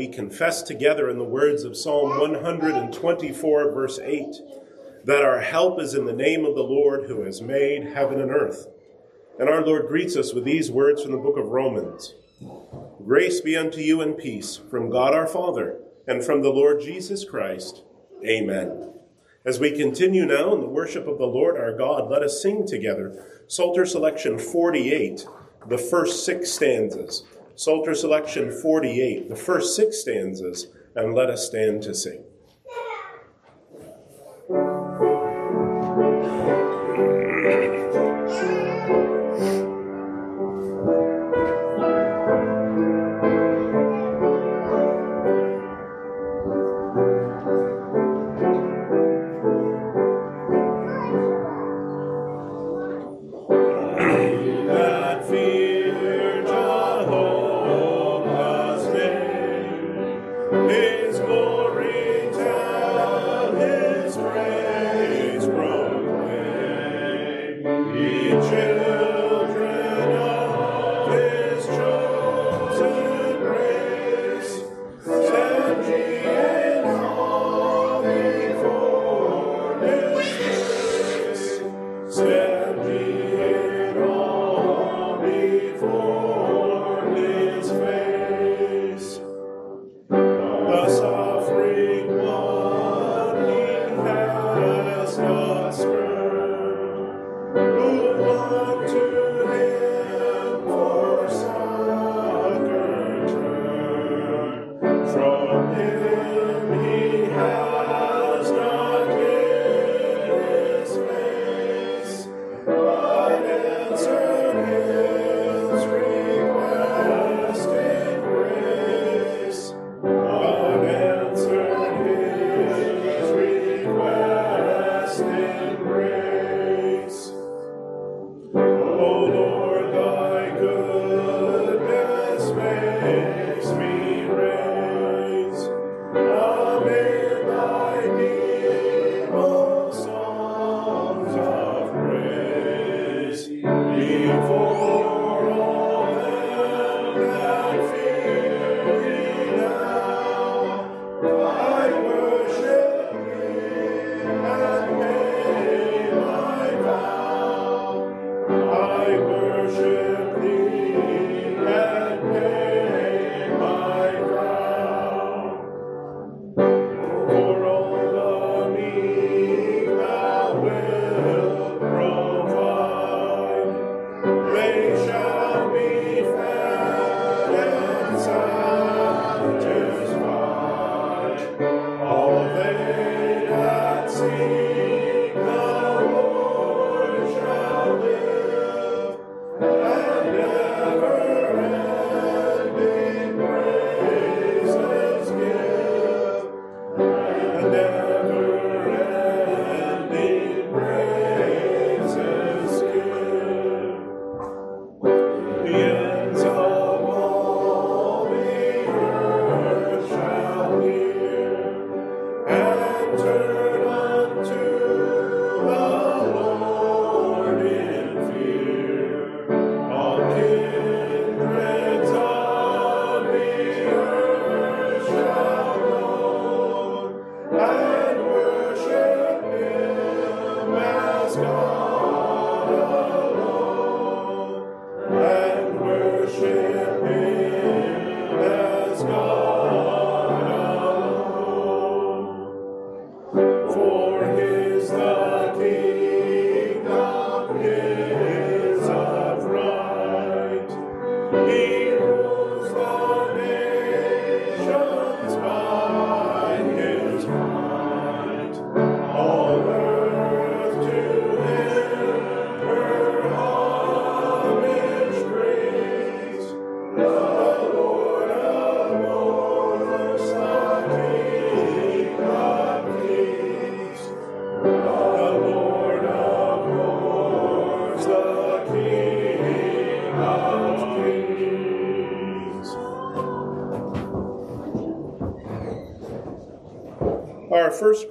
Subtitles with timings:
[0.00, 4.34] we confess together in the words of Psalm 124, verse 8,
[5.04, 8.30] that our help is in the name of the Lord who has made heaven and
[8.30, 8.66] earth.
[9.38, 12.14] And our Lord greets us with these words from the book of Romans
[13.04, 17.26] Grace be unto you and peace from God our Father and from the Lord Jesus
[17.26, 17.82] Christ.
[18.24, 18.94] Amen.
[19.44, 22.66] As we continue now in the worship of the Lord our God, let us sing
[22.66, 25.26] together Psalter Selection 48,
[25.68, 27.22] the first six stanzas.
[27.54, 32.24] Psalter Selection 48, the first six stanzas, and let us stand to sing.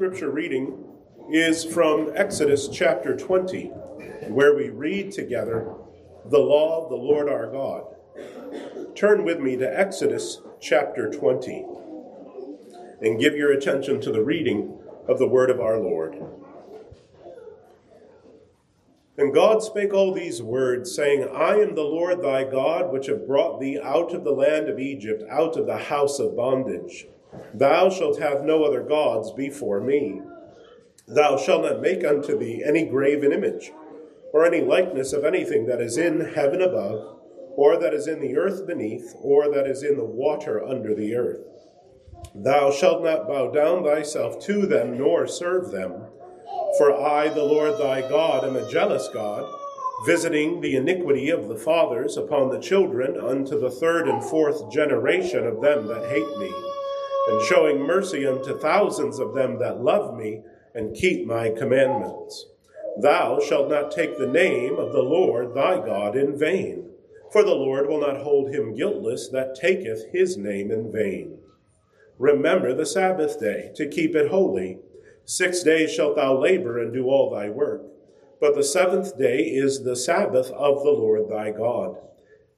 [0.09, 0.83] Scripture reading
[1.31, 3.65] is from Exodus chapter 20,
[4.29, 5.71] where we read together
[6.25, 7.83] the law of the Lord our God.
[8.95, 11.63] Turn with me to Exodus chapter 20
[13.01, 16.15] and give your attention to the reading of the word of our Lord.
[19.15, 23.27] And God spake all these words, saying, I am the Lord thy God, which have
[23.27, 27.05] brought thee out of the land of Egypt, out of the house of bondage.
[27.53, 30.21] Thou shalt have no other gods before me.
[31.07, 33.71] Thou shalt not make unto thee any graven image,
[34.33, 37.19] or any likeness of anything that is in heaven above,
[37.55, 41.15] or that is in the earth beneath, or that is in the water under the
[41.15, 41.41] earth.
[42.35, 46.05] Thou shalt not bow down thyself to them, nor serve them.
[46.77, 49.51] For I, the Lord thy God, am a jealous God,
[50.05, 55.45] visiting the iniquity of the fathers upon the children unto the third and fourth generation
[55.45, 56.53] of them that hate me,
[57.29, 60.41] and showing mercy unto thousands of them that love me
[60.73, 62.47] and keep my commandments.
[62.97, 66.89] Thou shalt not take the name of the Lord thy God in vain,
[67.31, 71.37] for the Lord will not hold him guiltless that taketh his name in vain.
[72.17, 74.79] Remember the Sabbath day to keep it holy.
[75.23, 77.83] Six days shalt thou labor and do all thy work.
[78.41, 81.97] But the seventh day is the Sabbath of the Lord thy God.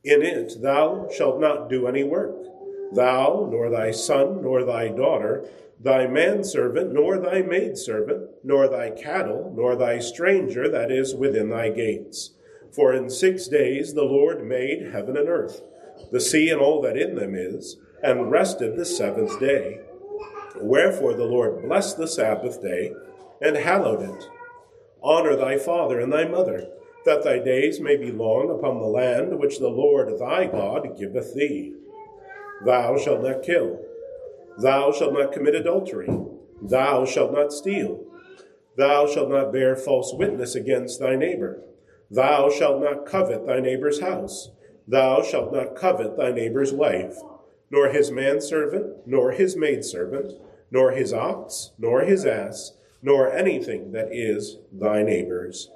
[0.03, 2.35] In it thou shalt not do any work,
[2.93, 5.49] thou, nor thy son, nor thy daughter,
[5.79, 11.69] thy manservant, nor thy maidservant, nor thy cattle, nor thy stranger that is within thy
[11.69, 12.31] gates.
[12.71, 15.61] For in six days the Lord made heaven and earth,
[16.11, 19.79] the sea and all that in them is, and rested the seventh day.
[20.55, 22.93] Wherefore the Lord blessed the Sabbath day
[23.41, 24.29] and hallowed it.
[25.03, 26.69] Honor thy father and thy mother,
[27.05, 31.33] that thy days may be long upon the land which the Lord thy God giveth
[31.33, 31.73] thee.
[32.65, 33.79] Thou shalt not kill.
[34.57, 36.09] Thou shalt not commit adultery.
[36.61, 38.03] Thou shalt not steal.
[38.77, 41.61] Thou shalt not bear false witness against thy neighbor.
[42.09, 44.51] Thou shalt not covet thy neighbor's house.
[44.87, 47.17] Thou shalt not covet thy neighbor's wife,
[47.69, 50.33] nor his manservant, nor his maidservant,
[50.69, 55.69] nor his ox, nor his ass, nor anything that is thy neighbor's.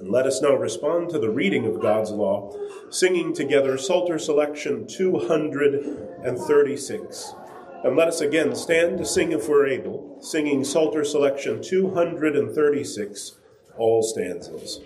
[0.00, 2.56] And let us now respond to the reading of God's law,
[2.88, 7.34] singing together Psalter Selection 236.
[7.84, 13.32] And let us again stand to sing if we're able, singing Psalter Selection 236,
[13.76, 14.80] all stanzas.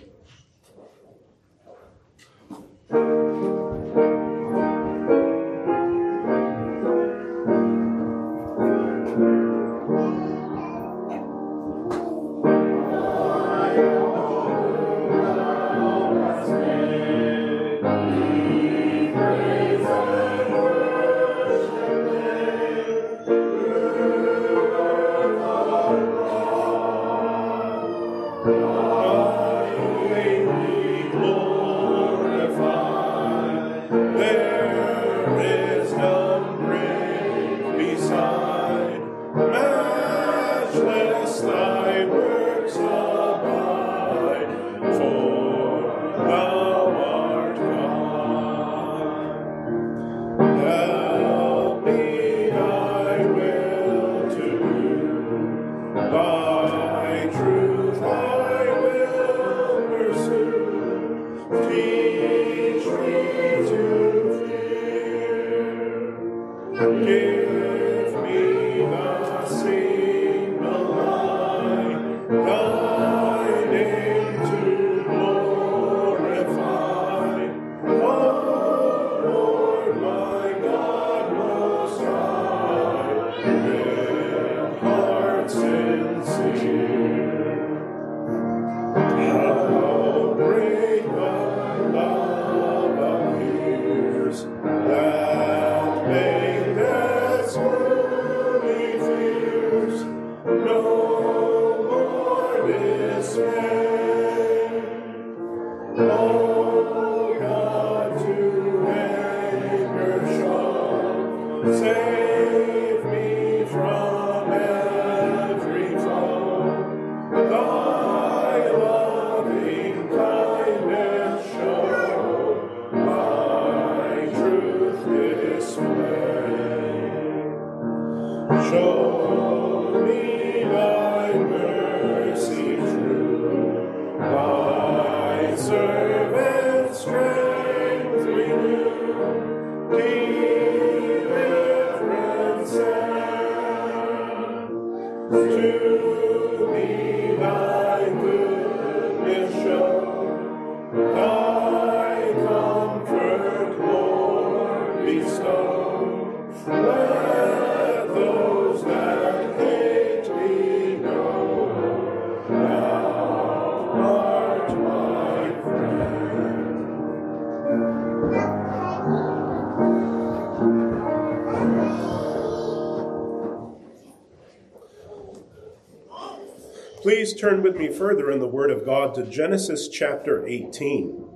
[177.39, 181.27] Turn with me further in the Word of God to Genesis chapter 18.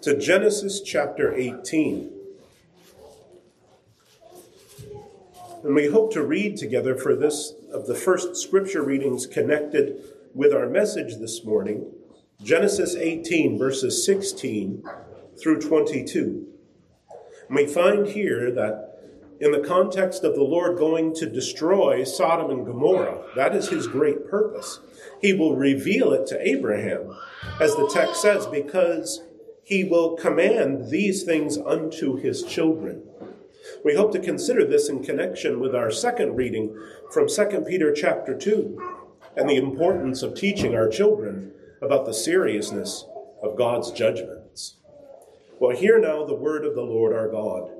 [0.00, 2.10] To Genesis chapter 18.
[5.62, 10.02] And we hope to read together for this of the first scripture readings connected
[10.34, 11.92] with our message this morning
[12.42, 14.82] Genesis 18, verses 16
[15.38, 16.46] through 22.
[17.46, 18.89] And we find here that
[19.40, 23.22] in the context of the Lord going to destroy Sodom and Gomorrah.
[23.34, 24.80] That is his great purpose.
[25.22, 27.16] He will reveal it to Abraham,
[27.58, 29.22] as the text says, because
[29.64, 33.02] he will command these things unto his children.
[33.82, 36.78] We hope to consider this in connection with our second reading
[37.10, 38.96] from 2 Peter chapter 2
[39.36, 43.06] and the importance of teaching our children about the seriousness
[43.42, 44.76] of God's judgments.
[45.58, 47.70] Well, hear now the word of the Lord our God.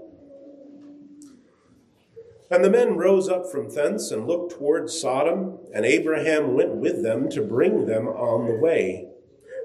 [2.52, 7.00] And the men rose up from thence and looked toward Sodom, and Abraham went with
[7.00, 9.06] them to bring them on the way.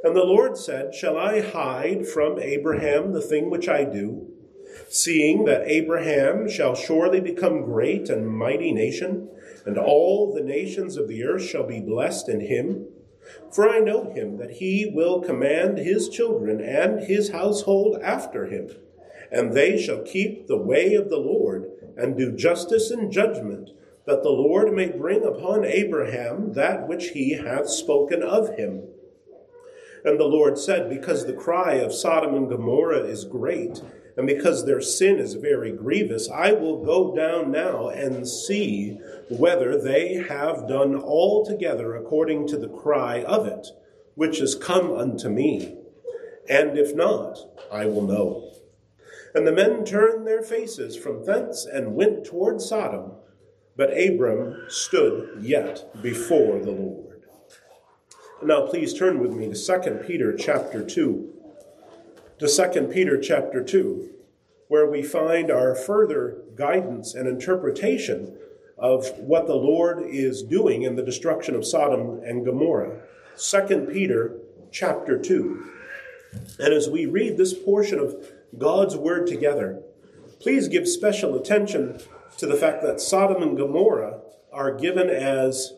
[0.04, 4.28] And the Lord said, Shall I hide from Abraham the thing which I do,
[4.88, 9.30] seeing that Abraham shall surely become great and mighty nation,
[9.66, 12.86] and all the nations of the earth shall be blessed in him?
[13.52, 18.70] For I know him that he will command his children and his household after him,
[19.32, 23.70] and they shall keep the way of the Lord and do justice and judgment,
[24.06, 28.84] that the Lord may bring upon Abraham that which he hath spoken of him.
[30.04, 33.82] And the Lord said, Because the cry of Sodom and Gomorrah is great,
[34.18, 39.00] and because their sin is very grievous, I will go down now and see
[39.30, 43.68] whether they have done altogether according to the cry of it,
[44.14, 45.76] which is come unto me.
[46.48, 47.40] And if not,
[47.72, 48.45] I will know.
[49.36, 53.12] And the men turned their faces from thence and went toward Sodom.
[53.76, 57.24] But Abram stood yet before the Lord.
[58.42, 61.34] Now please turn with me to 2 Peter chapter 2.
[62.40, 64.10] To 2 Peter chapter 2,
[64.70, 68.38] where we find our further guidance and interpretation
[68.78, 73.02] of what the Lord is doing in the destruction of Sodom and Gomorrah.
[73.38, 74.38] 2 Peter
[74.72, 75.72] chapter 2.
[76.60, 78.16] And as we read this portion of
[78.58, 79.82] God's word together,
[80.40, 82.00] please give special attention
[82.38, 84.20] to the fact that Sodom and Gomorrah
[84.52, 85.74] are given as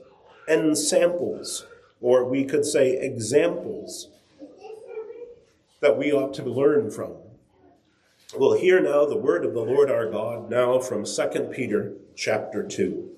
[0.48, 1.66] ensamples,
[2.02, 4.10] or we could say examples,
[5.80, 7.14] that we ought to learn from.
[8.36, 12.64] We'll hear now the word of the Lord our God, now from 2 Peter chapter
[12.64, 13.12] 2.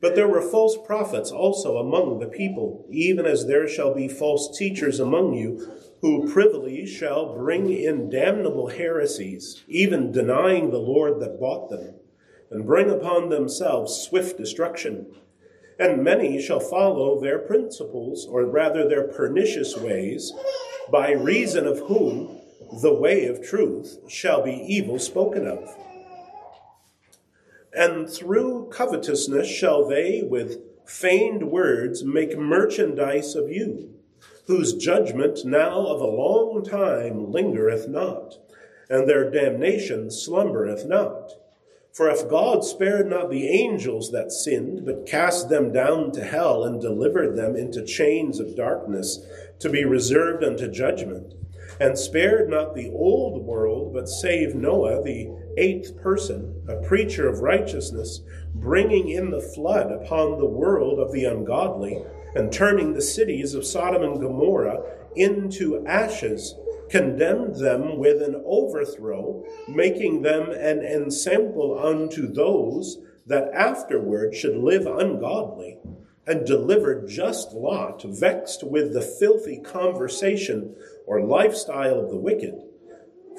[0.00, 4.56] But there were false prophets also among the people, even as there shall be false
[4.58, 5.70] teachers among you
[6.02, 11.94] who privily shall bring in damnable heresies, even denying the Lord that bought them,
[12.50, 15.06] and bring upon themselves swift destruction.
[15.78, 20.32] And many shall follow their principles, or rather their pernicious ways,
[20.90, 22.40] by reason of whom
[22.82, 25.76] the way of truth shall be evil spoken of.
[27.72, 33.91] And through covetousness shall they with feigned words make merchandise of you
[34.46, 38.38] whose judgment now of a long time lingereth not,
[38.90, 41.32] and their damnation slumbereth not.
[41.92, 46.64] For if God spared not the angels that sinned, but cast them down to hell
[46.64, 49.24] and delivered them into chains of darkness
[49.58, 51.34] to be reserved unto judgment,
[51.78, 57.40] and spared not the old world, but saved Noah, the eighth person, a preacher of
[57.40, 58.22] righteousness,
[58.54, 62.02] bringing in the flood upon the world of the ungodly,
[62.34, 64.82] and turning the cities of Sodom and Gomorrah
[65.16, 66.54] into ashes,
[66.90, 74.86] condemned them with an overthrow, making them an ensample unto those that afterward should live
[74.86, 75.78] ungodly,
[76.26, 80.74] and delivered just Lot, vexed with the filthy conversation
[81.06, 82.54] or lifestyle of the wicked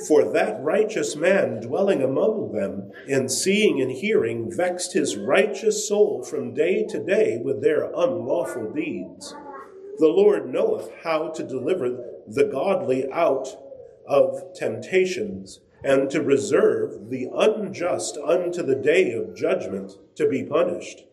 [0.08, 6.24] for that righteous man dwelling among them, in seeing and hearing, vexed his righteous soul
[6.24, 9.36] from day to day with their unlawful deeds.
[10.00, 11.98] The Lord knoweth how to deliver
[12.28, 13.56] the godly out
[14.08, 21.04] of temptations, and to reserve the unjust unto the day of judgment to be punished.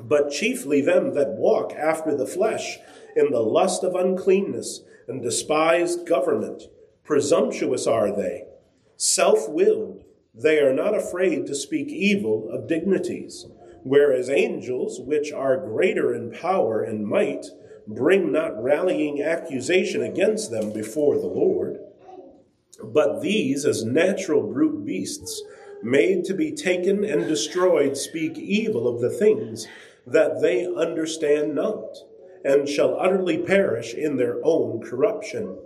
[0.00, 2.78] But chiefly them that walk after the flesh
[3.16, 6.64] in the lust of uncleanness and despise government
[7.08, 8.44] Presumptuous are they,
[8.98, 10.04] self willed.
[10.34, 13.46] They are not afraid to speak evil of dignities,
[13.82, 17.46] whereas angels, which are greater in power and might,
[17.86, 21.78] bring not rallying accusation against them before the Lord.
[22.84, 25.42] But these, as natural brute beasts,
[25.82, 29.66] made to be taken and destroyed, speak evil of the things
[30.06, 31.96] that they understand not,
[32.44, 35.56] and shall utterly perish in their own corruption,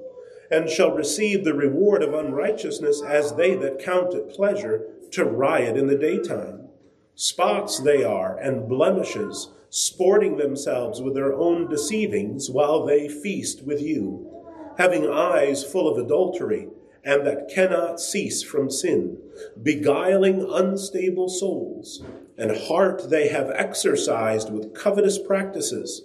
[0.52, 5.78] and shall receive the reward of unrighteousness as they that count it pleasure to riot
[5.78, 6.68] in the daytime.
[7.14, 13.80] Spots they are, and blemishes, sporting themselves with their own deceivings while they feast with
[13.80, 14.30] you,
[14.76, 16.68] having eyes full of adultery,
[17.02, 19.16] and that cannot cease from sin,
[19.62, 22.04] beguiling unstable souls,
[22.36, 26.02] and heart they have exercised with covetous practices,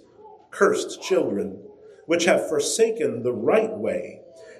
[0.50, 1.58] cursed children,
[2.06, 4.17] which have forsaken the right way,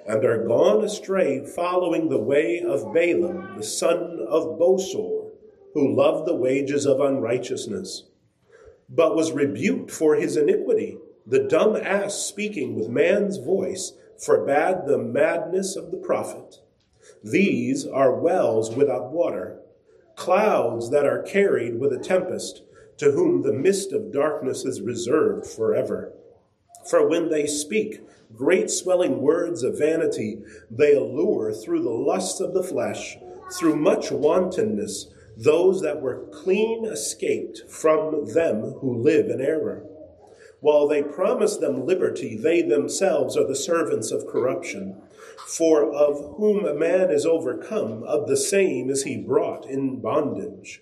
[0.09, 5.29] and are gone astray, following the way of Balaam, the son of Bosor,
[5.73, 8.09] who loved the wages of unrighteousness
[8.89, 10.97] but was rebuked for his iniquity.
[11.25, 16.57] The dumb ass speaking with man's voice forbade the madness of the prophet.
[17.23, 19.59] These are wells without water,
[20.15, 22.63] clouds that are carried with a tempest,
[22.97, 26.13] to whom the mist of darkness is reserved forever.
[26.89, 28.01] For when they speak
[28.35, 33.17] great swelling words of vanity, they allure through the lusts of the flesh,
[33.51, 39.85] through much wantonness those that were clean escaped from them who live in error.
[40.59, 45.01] While they promise them liberty, they themselves are the servants of corruption.
[45.47, 50.81] For of whom a man is overcome, of the same is he brought in bondage.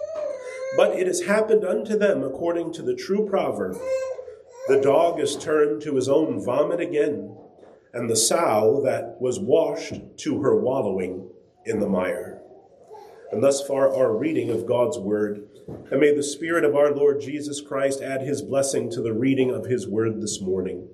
[0.77, 3.77] But it has happened unto them according to the true proverb
[4.67, 7.35] the dog is turned to his own vomit again,
[7.93, 11.29] and the sow that was washed to her wallowing
[11.65, 12.41] in the mire.
[13.31, 15.47] And thus far, our reading of God's Word.
[15.89, 19.49] And may the Spirit of our Lord Jesus Christ add his blessing to the reading
[19.49, 20.87] of his Word this morning.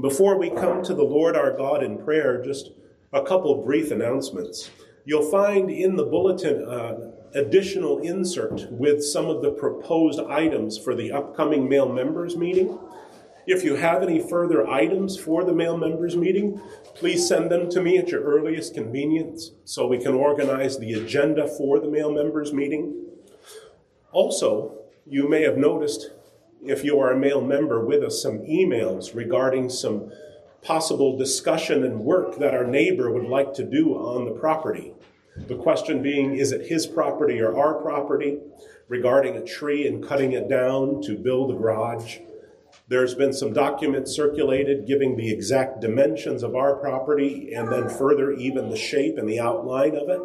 [0.00, 2.70] Before we come to the Lord our God in prayer, just
[3.12, 4.70] a couple brief announcements.
[5.04, 10.94] You'll find in the bulletin uh, additional insert with some of the proposed items for
[10.94, 12.78] the upcoming male members meeting.
[13.46, 16.60] If you have any further items for the male members meeting,
[16.94, 21.48] please send them to me at your earliest convenience so we can organize the agenda
[21.48, 22.94] for the male members meeting.
[24.12, 26.10] Also, you may have noticed
[26.64, 30.12] if you are a male member with us some emails regarding some
[30.62, 34.92] possible discussion and work that our neighbor would like to do on the property.
[35.34, 38.38] The question being, is it his property or our property
[38.88, 42.18] regarding a tree and cutting it down to build a garage?
[42.88, 48.32] There's been some documents circulated giving the exact dimensions of our property and then further
[48.32, 50.20] even the shape and the outline of it.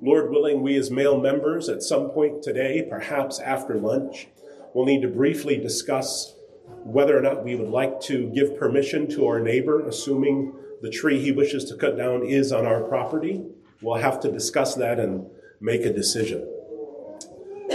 [0.00, 4.28] Lord willing, we as male members at some point today, perhaps after lunch,
[4.74, 6.34] will need to briefly discuss
[6.84, 11.20] whether or not we would like to give permission to our neighbor, assuming the tree
[11.20, 13.44] he wishes to cut down is on our property.
[13.80, 15.26] We'll have to discuss that and
[15.60, 16.46] make a decision.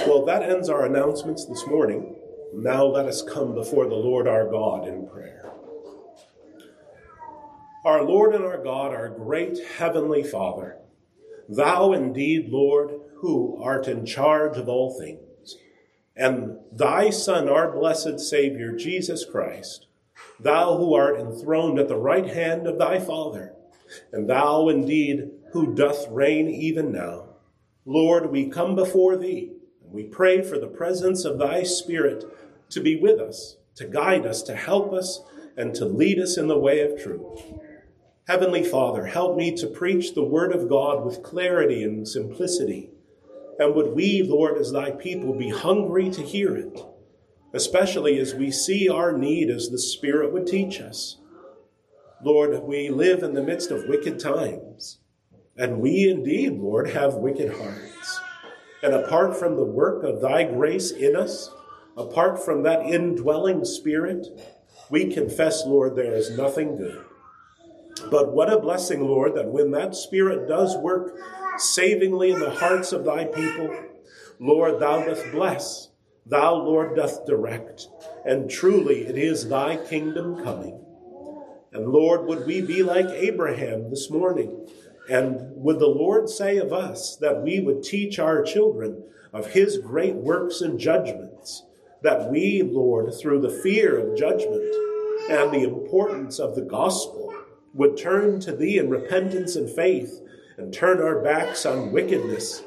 [0.06, 2.16] Well, that ends our announcements this morning.
[2.54, 5.52] Now let us come before the Lord our God in prayer.
[7.86, 10.78] Our Lord and our God, our great heavenly Father,
[11.50, 15.58] thou indeed, Lord, who art in charge of all things,
[16.16, 19.88] and thy Son, our blessed Savior, Jesus Christ,
[20.40, 23.54] thou who art enthroned at the right hand of thy Father,
[24.12, 27.30] and thou indeed who doth reign even now.
[27.86, 29.52] Lord, we come before thee,
[29.84, 32.26] and we pray for the presence of thy Spirit
[32.70, 35.22] to be with us, to guide us, to help us,
[35.56, 37.44] and to lead us in the way of truth.
[38.28, 42.90] Heavenly Father, help me to preach the word of God with clarity and simplicity.
[43.60, 46.84] And would we, Lord, as thy people, be hungry to hear it,
[47.54, 51.18] especially as we see our need as the Spirit would teach us.
[52.24, 55.00] Lord, we live in the midst of wicked times,
[55.58, 58.20] and we indeed, Lord, have wicked hearts.
[58.82, 61.50] And apart from the work of thy grace in us,
[61.96, 64.28] Apart from that indwelling spirit,
[64.90, 67.06] we confess, Lord, there is nothing good.
[68.10, 71.16] But what a blessing, Lord, that when that spirit does work
[71.58, 73.76] savingly in the hearts of thy people,
[74.40, 75.90] Lord, thou dost bless,
[76.26, 77.88] thou, Lord, doth direct,
[78.26, 80.84] and truly it is thy kingdom coming.
[81.72, 84.68] And Lord, would we be like Abraham this morning,
[85.10, 89.78] And would the Lord say of us that we would teach our children of his
[89.80, 91.64] great works and judgments,
[92.04, 94.64] that we, Lord, through the fear of judgment
[95.30, 97.34] and the importance of the gospel,
[97.74, 100.22] would turn to thee in repentance and faith
[100.58, 102.64] and turn our backs on wickedness.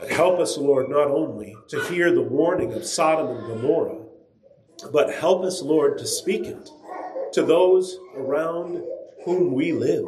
[0.00, 3.98] And help us, Lord, not only to hear the warning of Sodom and Gomorrah,
[4.92, 6.70] but help us, Lord, to speak it
[7.34, 8.82] to those around
[9.24, 10.06] whom we live.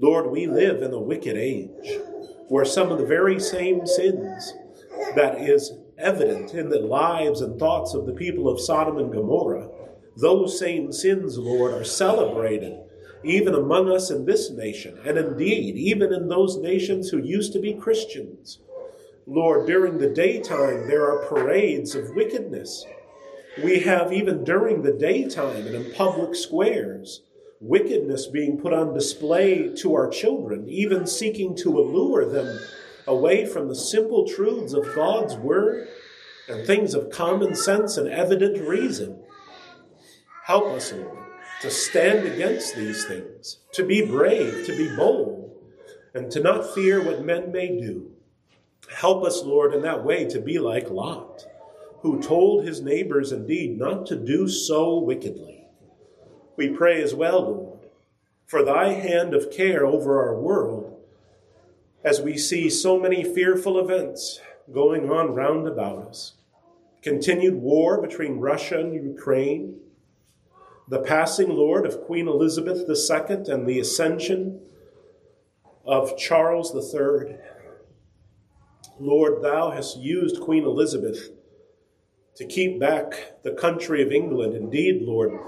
[0.00, 1.98] Lord, we live in a wicked age
[2.48, 4.54] where some of the very same sins
[5.16, 9.68] that is evident in the lives and thoughts of the people of Sodom and Gomorrah,
[10.16, 12.78] those same sins, Lord, are celebrated
[13.24, 17.58] even among us in this nation, and indeed, even in those nations who used to
[17.58, 18.60] be Christians.
[19.26, 22.86] Lord, during the daytime, there are parades of wickedness.
[23.62, 27.22] We have, even during the daytime and in public squares,
[27.60, 32.58] wickedness being put on display to our children, even seeking to allure them
[33.06, 35.88] away from the simple truths of God's Word
[36.48, 39.20] and things of common sense and evident reason.
[40.44, 41.18] Help us, Lord,
[41.62, 45.56] to stand against these things, to be brave, to be bold,
[46.14, 48.10] and to not fear what men may do.
[48.90, 51.44] Help us, Lord, in that way to be like Lot,
[52.00, 55.57] who told his neighbors indeed not to do so wickedly.
[56.58, 57.78] We pray as well, Lord,
[58.44, 61.00] for thy hand of care over our world
[62.02, 64.40] as we see so many fearful events
[64.72, 66.34] going on round about us.
[67.00, 69.76] Continued war between Russia and Ukraine,
[70.88, 74.60] the passing, Lord, of Queen Elizabeth II and the ascension
[75.86, 77.36] of Charles III.
[78.98, 81.30] Lord, thou hast used Queen Elizabeth
[82.34, 84.56] to keep back the country of England.
[84.56, 85.38] Indeed, Lord,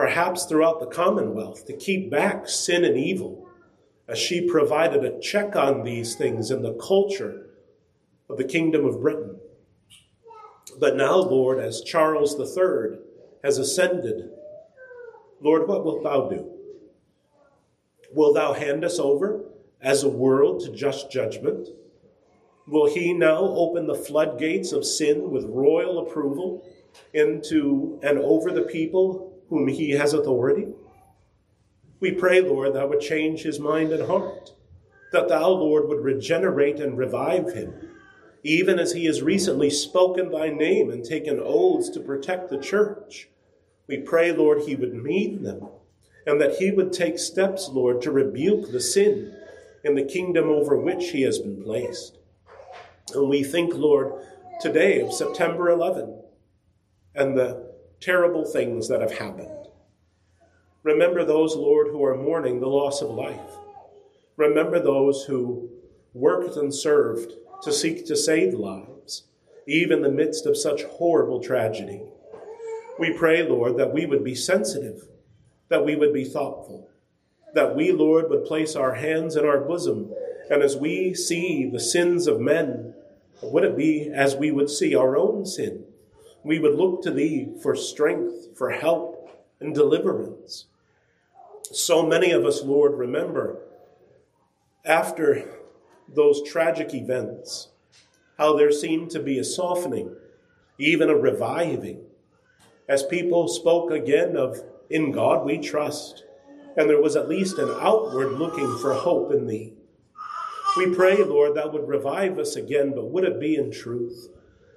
[0.00, 3.46] perhaps throughout the Commonwealth, to keep back sin and evil,
[4.08, 7.50] as she provided a check on these things in the culture
[8.30, 9.38] of the Kingdom of Britain.
[10.78, 12.98] But now, Lord, as Charles III
[13.44, 14.30] has ascended,
[15.38, 16.50] Lord, what wilt thou do?
[18.10, 19.44] Will thou hand us over
[19.82, 21.68] as a world to just judgment?
[22.66, 26.66] Will he now open the floodgates of sin with royal approval
[27.12, 30.68] into and over the people whom he has authority.
[31.98, 34.54] We pray, Lord, thou would change his mind and heart,
[35.12, 37.74] that thou, Lord, would regenerate and revive him,
[38.42, 43.28] even as he has recently spoken thy name and taken oaths to protect the church.
[43.86, 45.68] We pray, Lord, he would mean them,
[46.24, 49.36] and that he would take steps, Lord, to rebuke the sin
[49.82, 52.18] in the kingdom over which he has been placed.
[53.12, 54.12] And we think, Lord,
[54.60, 56.22] today of September 11
[57.14, 57.69] and the
[58.00, 59.66] terrible things that have happened.
[60.82, 63.58] Remember those, Lord, who are mourning the loss of life.
[64.36, 65.68] Remember those who
[66.14, 69.24] worked and served to seek to save lives,
[69.66, 72.00] even in the midst of such horrible tragedy.
[72.98, 75.06] We pray, Lord, that we would be sensitive,
[75.68, 76.88] that we would be thoughtful,
[77.52, 80.10] that we, Lord, would place our hands in our bosom,
[80.50, 82.94] and as we see the sins of men,
[83.42, 85.84] would it be as we would see our own sin?
[86.42, 90.66] We would look to thee for strength, for help, and deliverance.
[91.72, 93.58] So many of us, Lord, remember
[94.84, 95.48] after
[96.08, 97.68] those tragic events
[98.38, 100.16] how there seemed to be a softening,
[100.78, 102.00] even a reviving,
[102.88, 106.24] as people spoke again of, In God we trust,
[106.76, 109.74] and there was at least an outward looking for hope in thee.
[110.76, 114.28] We pray, Lord, that would revive us again, but would it be in truth?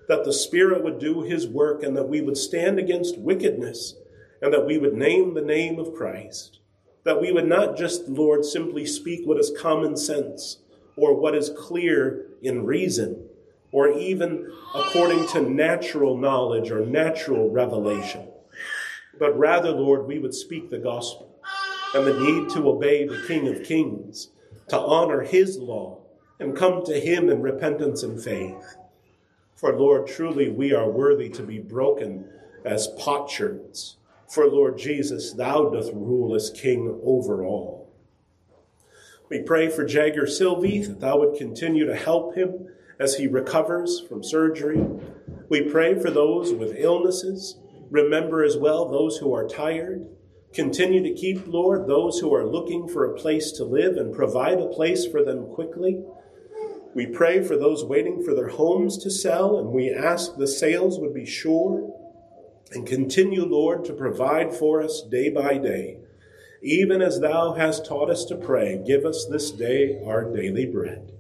[0.08, 3.96] That the Spirit would do his work and that we would stand against wickedness
[4.42, 6.60] and that we would name the name of Christ.
[7.04, 10.60] That we would not just, Lord, simply speak what is common sense
[10.96, 13.30] or what is clear in reason
[13.72, 18.28] or even according to natural knowledge or natural revelation.
[19.20, 21.36] But rather, Lord, we would speak the gospel
[21.94, 24.30] and the need to obey the King of Kings,
[24.70, 26.00] to honor his law,
[26.40, 28.76] and come to him in repentance and faith.
[29.56, 32.28] For Lord, truly we are worthy to be broken
[32.66, 33.98] as potsherds.
[34.28, 37.92] For Lord Jesus, thou doth rule as king over all.
[39.30, 42.68] We pray for Jagger Sylvie that thou would continue to help him
[43.00, 44.86] as he recovers from surgery.
[45.50, 47.58] We pray for those with illnesses.
[47.90, 50.08] Remember as well those who are tired.
[50.54, 54.60] Continue to keep, Lord, those who are looking for a place to live and provide
[54.60, 56.04] a place for them quickly.
[56.96, 61.00] We pray for those waiting for their homes to sell, and we ask the sales
[61.00, 61.92] would be sure.
[62.72, 65.98] And continue, Lord, to provide for us day by day.
[66.64, 71.12] even as thou hast taught us to pray, give us this day our daily bread.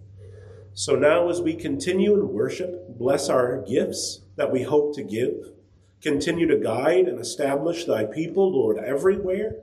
[0.73, 5.51] So now, as we continue in worship, bless our gifts that we hope to give.
[6.01, 9.57] Continue to guide and establish thy people, Lord, everywhere.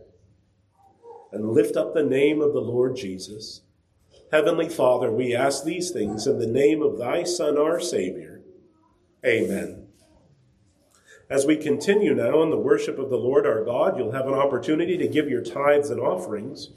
[1.32, 3.62] And lift up the name of the Lord Jesus.
[4.32, 8.42] Heavenly Father, we ask these things in the name of thy Son, our Savior.
[9.26, 9.88] Amen.
[11.28, 14.34] As we continue now in the worship of the Lord our God, you'll have an
[14.34, 16.70] opportunity to give your tithes and offerings,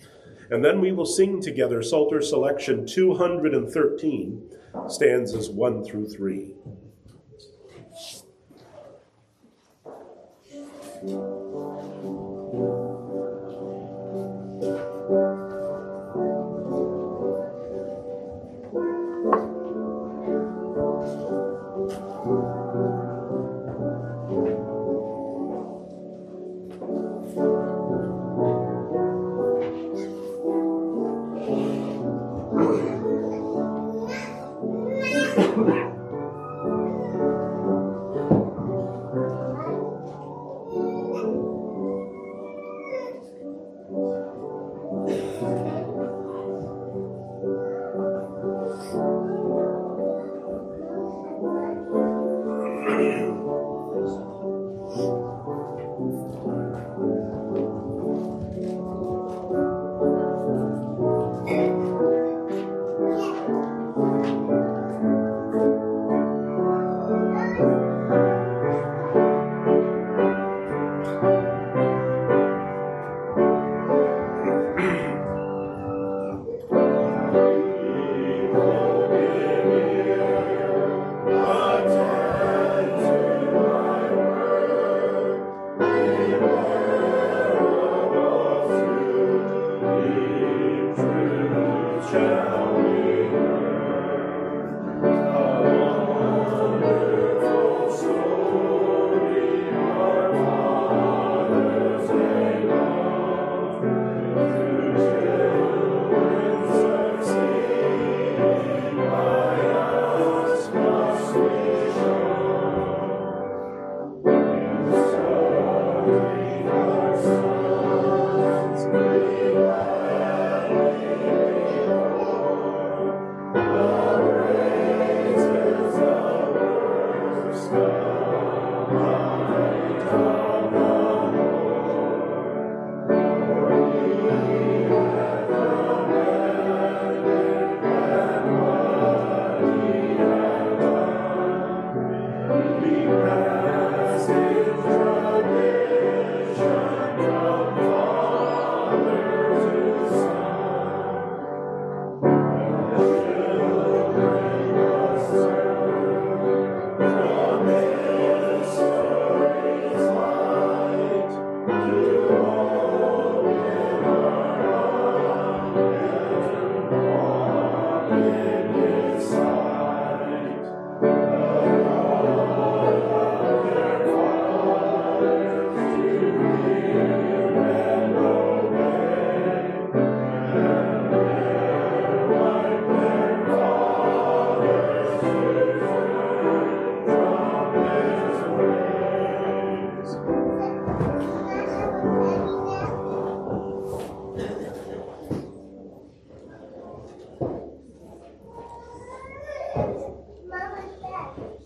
[0.49, 4.49] and then we will sing together Psalter Selection 213,
[4.87, 6.55] stanzas 1 through 3.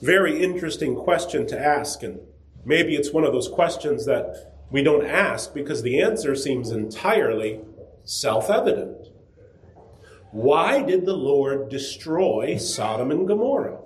[0.01, 2.03] Very interesting question to ask.
[2.03, 2.19] And
[2.65, 7.61] maybe it's one of those questions that we don't ask because the answer seems entirely
[8.03, 9.07] self evident.
[10.31, 13.79] Why did the Lord destroy Sodom and Gomorrah?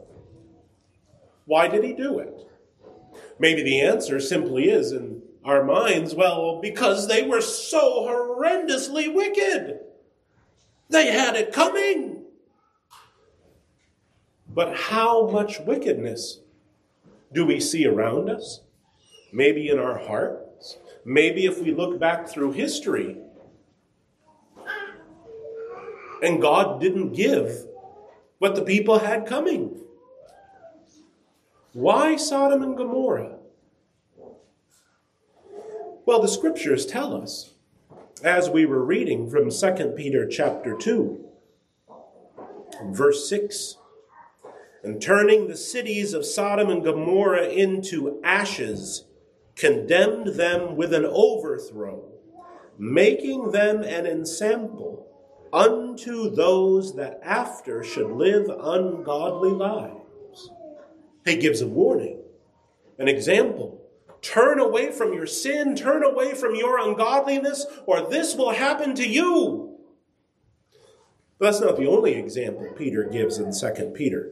[1.46, 2.48] Why did he do it?
[3.40, 9.80] Maybe the answer simply is in our minds, well, because they were so horrendously wicked.
[10.90, 12.11] They had it coming.
[14.54, 16.40] But how much wickedness
[17.32, 18.62] do we see around us?
[19.32, 20.78] Maybe in our hearts.
[21.06, 23.18] Maybe if we look back through history.
[26.22, 27.66] And God didn't give
[28.40, 29.78] what the people had coming.
[31.74, 33.38] Why Sodom and Gomorrah?
[36.06, 37.54] Well, the scriptures tell us,
[38.24, 41.26] as we were reading from 2 Peter chapter 2,
[42.92, 43.78] verse 6
[44.84, 49.06] and turning the cities of Sodom and Gomorrah into ashes,
[49.56, 52.04] condemned them with an overthrow,
[52.78, 55.06] making them an ensample
[55.54, 60.50] unto those that after should live ungodly lives.
[61.26, 62.20] He gives a warning,
[62.98, 63.78] an example.
[64.22, 69.08] Turn away from your sin, turn away from your ungodliness, or this will happen to
[69.08, 69.80] you.
[71.38, 74.32] But that's not the only example Peter gives in 2 Peter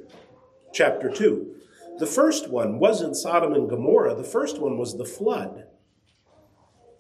[0.74, 1.56] chapter 2.
[2.00, 5.66] The first one wasn't Sodom and Gomorrah, the first one was the flood.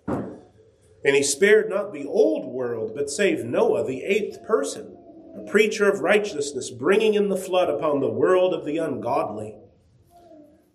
[0.07, 4.97] And he spared not the old world, but saved Noah, the eighth person,
[5.37, 9.55] a preacher of righteousness, bringing in the flood upon the world of the ungodly.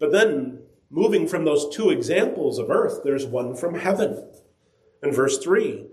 [0.00, 4.30] But then, moving from those two examples of earth, there's one from heaven.
[5.02, 5.88] In verse 3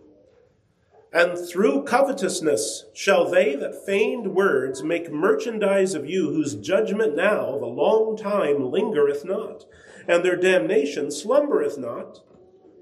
[1.13, 7.55] and through covetousness shall they that feigned words make merchandise of you, whose judgment now
[7.55, 9.65] of a long time lingereth not,
[10.07, 12.21] and their damnation slumbereth not.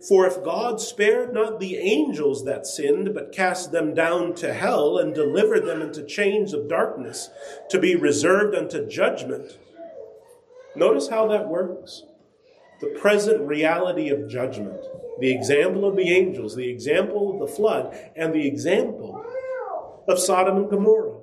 [0.07, 4.97] For if God spared not the angels that sinned, but cast them down to hell,
[4.97, 7.29] and delivered them into chains of darkness,
[7.69, 9.57] to be reserved unto judgment,
[10.75, 12.03] notice how that works.
[12.81, 14.81] The present reality of judgment
[15.19, 19.23] the example of the angels, the example of the flood, and the example
[20.07, 21.19] of Sodom and Gomorrah.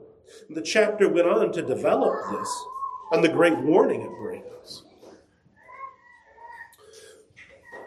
[0.50, 2.64] The chapter went on to develop this
[3.12, 4.84] and the great warning it brings.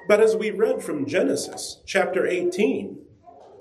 [0.07, 2.97] But as we read from Genesis chapter 18,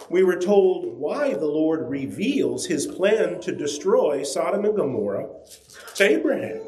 [0.08, 5.28] we were told why the Lord reveals his plan to destroy Sodom and Gomorrah
[5.96, 6.67] to Abraham.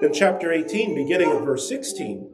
[0.00, 2.30] In chapter 18, beginning at verse 16,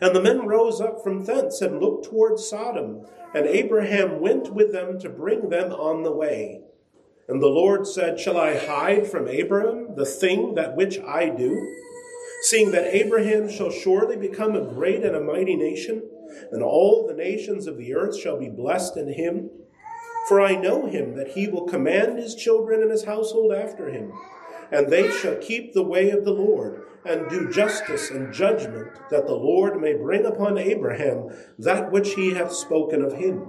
[0.00, 4.72] and the men rose up from thence and looked toward Sodom, and Abraham went with
[4.72, 6.62] them to bring them on the way.
[7.28, 11.76] And the Lord said, Shall I hide from Abraham the thing that which I do?
[12.44, 16.02] Seeing that Abraham shall surely become a great and a mighty nation,
[16.50, 19.50] and all the nations of the earth shall be blessed in him.
[20.28, 24.12] For I know him that he will command his children and his household after him,
[24.72, 29.26] and they shall keep the way of the Lord and do justice and judgment, that
[29.26, 33.48] the Lord may bring upon Abraham that which he hath spoken of him.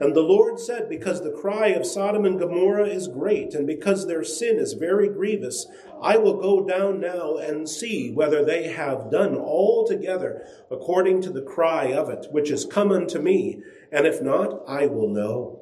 [0.00, 4.06] And the Lord said, Because the cry of Sodom and Gomorrah is great, and because
[4.06, 5.66] their sin is very grievous,
[6.00, 11.42] I will go down now and see whether they have done altogether according to the
[11.42, 15.58] cry of it, which is come unto me, and if not, I will know.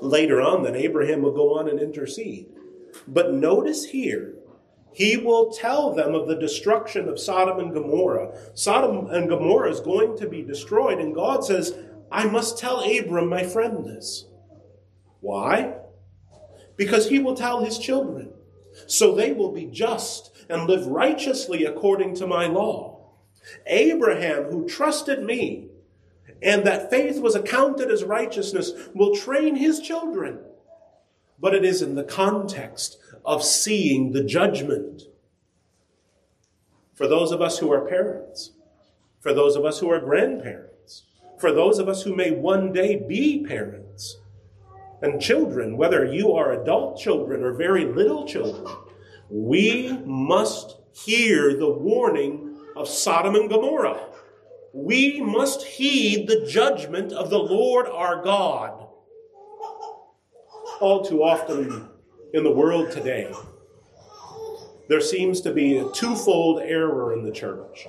[0.00, 2.46] Later on, then Abraham will go on and intercede.
[3.06, 4.34] But notice here
[4.92, 8.36] he will tell them of the destruction of Sodom and Gomorrah.
[8.54, 11.74] Sodom and Gomorrah is going to be destroyed, and God says,
[12.10, 14.26] I must tell Abram, my friend, this.
[15.20, 15.76] Why?
[16.76, 18.32] Because he will tell his children,
[18.86, 23.12] so they will be just and live righteously according to my law.
[23.66, 25.68] Abraham, who trusted me,
[26.42, 30.40] and that faith was accounted as righteousness, will train his children.
[31.42, 35.02] But it is in the context of seeing the judgment.
[36.94, 38.52] For those of us who are parents,
[39.20, 41.02] for those of us who are grandparents,
[41.38, 44.18] for those of us who may one day be parents,
[45.02, 48.76] and children, whether you are adult children or very little children,
[49.28, 53.98] we must hear the warning of Sodom and Gomorrah.
[54.72, 58.81] We must heed the judgment of the Lord our God.
[60.82, 61.88] All too often,
[62.34, 63.32] in the world today,
[64.88, 67.86] there seems to be a twofold error in the church.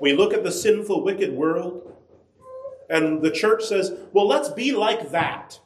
[0.00, 1.96] We look at the sinful, wicked world,
[2.88, 5.58] and the church says, well, let's be like that.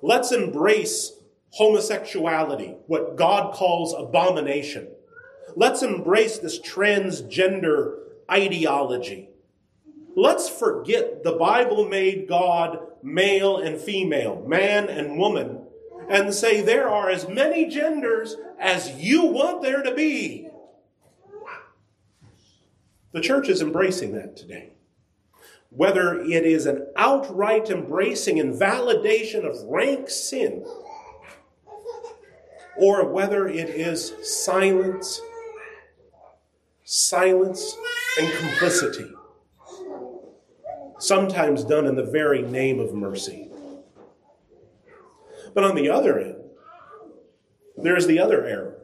[0.00, 1.12] Let's embrace
[1.50, 4.88] homosexuality, what God calls abomination.
[5.54, 7.98] Let's embrace this transgender
[8.30, 9.28] ideology.
[10.16, 15.66] Let's forget the Bible made God male and female, man and woman,
[16.08, 20.48] and say there are as many genders as you want there to be.
[23.12, 24.70] The church is embracing that today.
[25.70, 30.64] Whether it is an outright embracing and validation of rank sin,
[32.76, 35.20] or whether it is silence,
[36.84, 37.76] silence,
[38.18, 39.12] and complicity
[41.00, 43.48] sometimes done in the very name of mercy.
[45.54, 46.36] But on the other end,
[47.76, 48.78] there is the other error,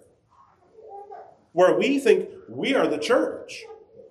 [1.52, 3.64] where we think we are the church.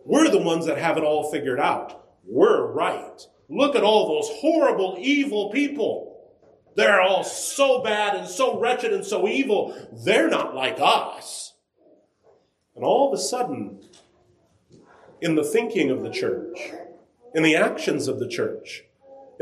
[0.05, 2.07] We're the ones that have it all figured out.
[2.23, 3.21] We're right.
[3.49, 6.11] Look at all those horrible, evil people.
[6.75, 9.75] They're all so bad and so wretched and so evil.
[10.05, 11.53] They're not like us.
[12.75, 13.81] And all of a sudden,
[15.21, 16.59] in the thinking of the church,
[17.35, 18.85] in the actions of the church,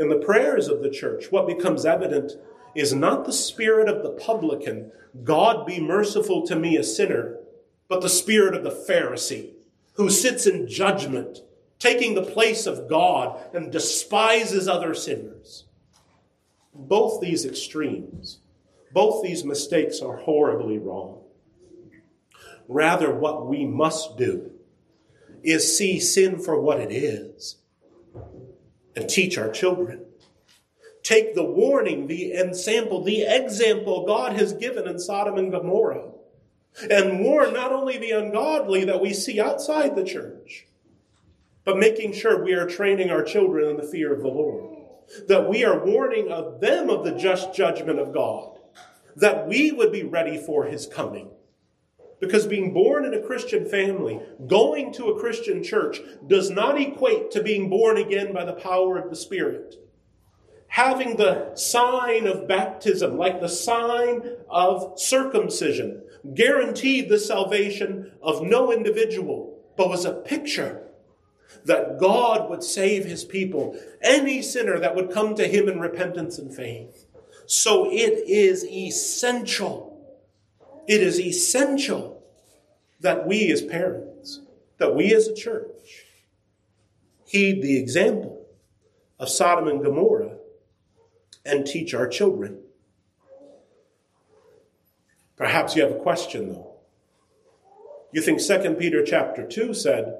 [0.00, 2.32] in the prayers of the church, what becomes evident
[2.74, 4.90] is not the spirit of the publican,
[5.22, 7.38] God be merciful to me, a sinner,
[7.86, 9.50] but the spirit of the Pharisee,
[9.92, 11.38] who sits in judgment,
[11.78, 15.64] taking the place of God and despises other sinners.
[16.74, 18.38] Both these extremes,
[18.92, 21.20] both these mistakes are horribly wrong.
[22.66, 24.50] Rather, what we must do
[25.44, 27.58] is see sin for what it is
[28.96, 30.04] and teach our children.
[31.02, 36.12] Take the warning, the ensample, the example God has given in Sodom and Gomorrah,
[36.90, 40.66] and warn not only the ungodly that we see outside the church,
[41.64, 44.76] but making sure we are training our children in the fear of the Lord.
[45.28, 48.58] That we are warning of them of the just judgment of God.
[49.16, 51.30] That we would be ready for his coming.
[52.20, 57.30] Because being born in a Christian family, going to a Christian church, does not equate
[57.32, 59.76] to being born again by the power of the Spirit.
[60.68, 66.02] Having the sign of baptism, like the sign of circumcision,
[66.34, 70.84] guaranteed the salvation of no individual, but was a picture
[71.64, 76.38] that God would save his people, any sinner that would come to him in repentance
[76.38, 77.06] and faith.
[77.46, 79.93] So it is essential.
[80.86, 82.22] It is essential
[83.00, 84.40] that we as parents,
[84.78, 86.04] that we as a church,
[87.26, 88.46] heed the example
[89.18, 90.36] of Sodom and Gomorrah
[91.44, 92.60] and teach our children.
[95.36, 96.70] Perhaps you have a question though.
[98.12, 100.18] You think 2 Peter chapter 2 said,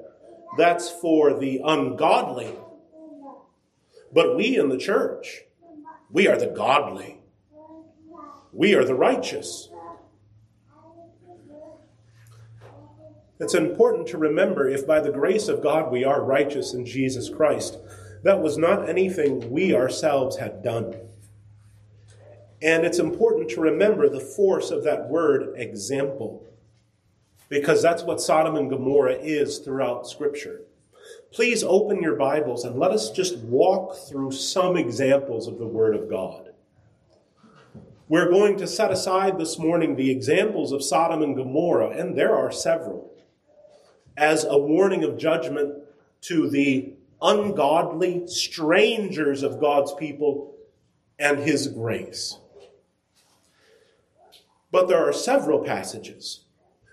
[0.57, 2.53] that's for the ungodly.
[4.13, 5.43] But we in the church,
[6.09, 7.19] we are the godly.
[8.53, 9.69] We are the righteous.
[13.39, 17.29] It's important to remember if by the grace of God we are righteous in Jesus
[17.29, 17.77] Christ,
[18.23, 20.95] that was not anything we ourselves had done.
[22.61, 26.47] And it's important to remember the force of that word example
[27.49, 30.61] because that's what Sodom and Gomorrah is throughout Scripture.
[31.31, 35.95] Please open your Bibles and let us just walk through some examples of the Word
[35.95, 36.51] of God.
[38.07, 42.35] We're going to set aside this morning the examples of Sodom and Gomorrah, and there
[42.35, 43.11] are several,
[44.17, 45.75] as a warning of judgment
[46.21, 50.55] to the ungodly strangers of God's people
[51.19, 52.37] and His grace.
[54.71, 56.41] But there are several passages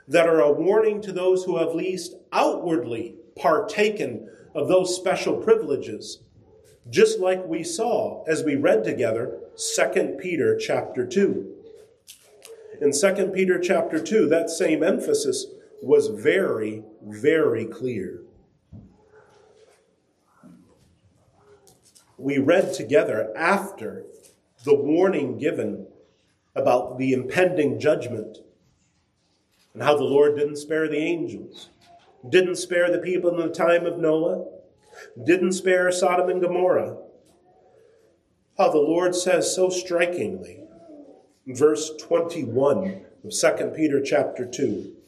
[0.07, 6.21] that are a warning to those who have least outwardly partaken of those special privileges,
[6.91, 11.55] just like we saw as we read together 2 Peter chapter 2.
[12.81, 15.47] In 2 Peter chapter 2, that same emphasis
[15.83, 18.21] was very, very clear.
[22.17, 24.05] We read together after
[24.65, 25.89] the warning given
[26.55, 28.39] about the impending judgment
[29.75, 31.71] and how the Lord didn't spare the angels,
[32.29, 34.45] didn't spare the people in the time of Noah,
[35.25, 36.97] didn't spare Sodom and Gomorrah.
[38.57, 40.61] How the Lord says so strikingly,
[41.45, 45.02] verse 21 of 2 Peter chapter 2.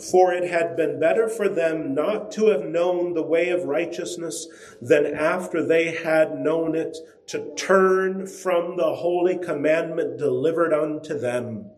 [0.00, 4.48] For it had been better for them not to have known the way of righteousness
[4.80, 6.96] than after they had known it
[7.28, 11.70] to turn from the holy commandment delivered unto them.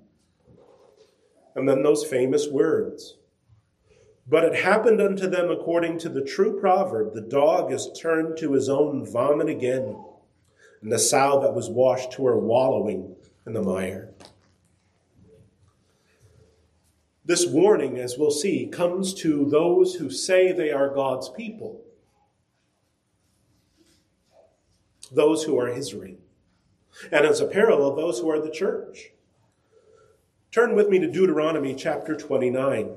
[1.54, 3.16] And then those famous words.
[4.28, 8.52] But it happened unto them according to the true proverb the dog is turned to
[8.52, 9.96] his own vomit again,
[10.82, 13.14] and the sow that was washed to her wallowing
[13.46, 14.10] in the mire.
[17.26, 21.82] This warning, as we'll see, comes to those who say they are God's people,
[25.10, 26.18] those who are Israel,
[27.10, 29.10] and as a parallel, those who are the church.
[30.52, 32.94] Turn with me to Deuteronomy chapter 29.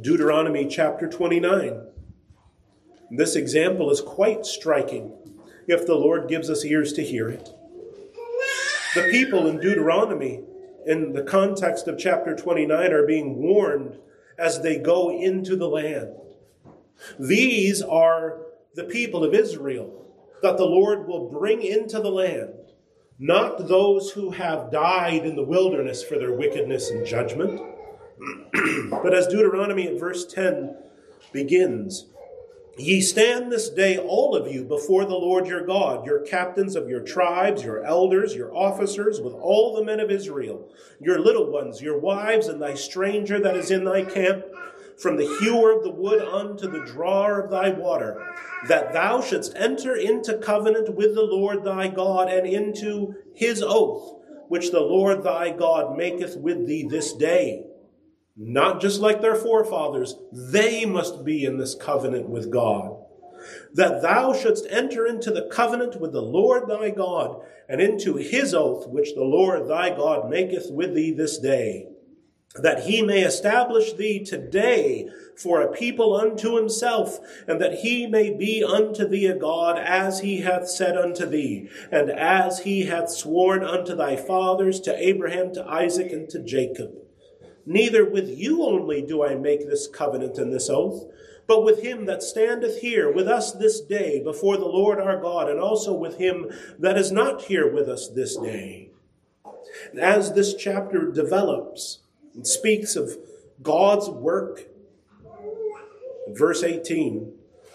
[0.00, 1.86] Deuteronomy chapter 29.
[3.10, 5.12] This example is quite striking
[5.68, 7.50] if the Lord gives us ears to hear it.
[8.94, 10.40] The people in Deuteronomy,
[10.86, 13.98] in the context of chapter 29, are being warned
[14.38, 16.14] as they go into the land.
[17.18, 18.42] These are
[18.74, 20.06] the people of Israel
[20.42, 22.54] that the Lord will bring into the land
[23.18, 27.60] not those who have died in the wilderness for their wickedness and judgment.
[28.90, 30.76] but as Deuteronomy at verse 10
[31.32, 32.06] begins,
[32.76, 36.88] Ye stand this day, all of you, before the Lord your God, your captains of
[36.88, 40.68] your tribes, your elders, your officers, with all the men of Israel,
[41.00, 44.44] your little ones, your wives, and thy stranger that is in thy camp,
[44.98, 48.20] from the hewer of the wood unto the drawer of thy water,
[48.66, 54.20] that thou shouldst enter into covenant with the Lord thy God, and into his oath,
[54.48, 57.66] which the Lord thy God maketh with thee this day
[58.36, 62.96] not just like their forefathers, they must be in this covenant with God.
[63.74, 68.54] That thou shouldst enter into the covenant with the Lord thy God, and into his
[68.54, 71.86] oath which the Lord thy God maketh with thee this day,
[72.56, 78.30] that he may establish thee today for a people unto himself, and that he may
[78.34, 83.10] be unto thee a God as he hath said unto thee, and as he hath
[83.10, 87.03] sworn unto thy fathers, to Abraham, to Isaac, and to Jacob.
[87.66, 91.04] Neither with you only do I make this covenant and this oath,
[91.46, 95.50] but with him that standeth here with us this day before the Lord our God,
[95.50, 98.90] and also with him that is not here with us this day.
[99.98, 102.00] As this chapter develops
[102.34, 103.18] and speaks of
[103.62, 104.68] God's work,
[106.28, 107.32] verse 18,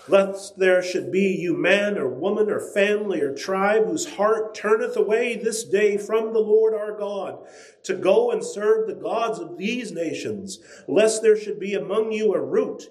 [0.10, 4.98] lest there should be you man or woman or family or tribe whose heart turneth
[4.98, 7.40] away this day from the Lord our God
[7.84, 12.34] to go and serve the gods of these nations, lest there should be among you
[12.34, 12.90] a root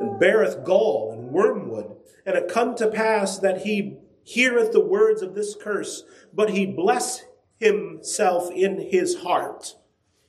[0.00, 5.22] and beareth gall and wormwood, and it come to pass that he heareth the words
[5.22, 7.24] of this curse, but he bless
[7.58, 9.74] himself in his heart.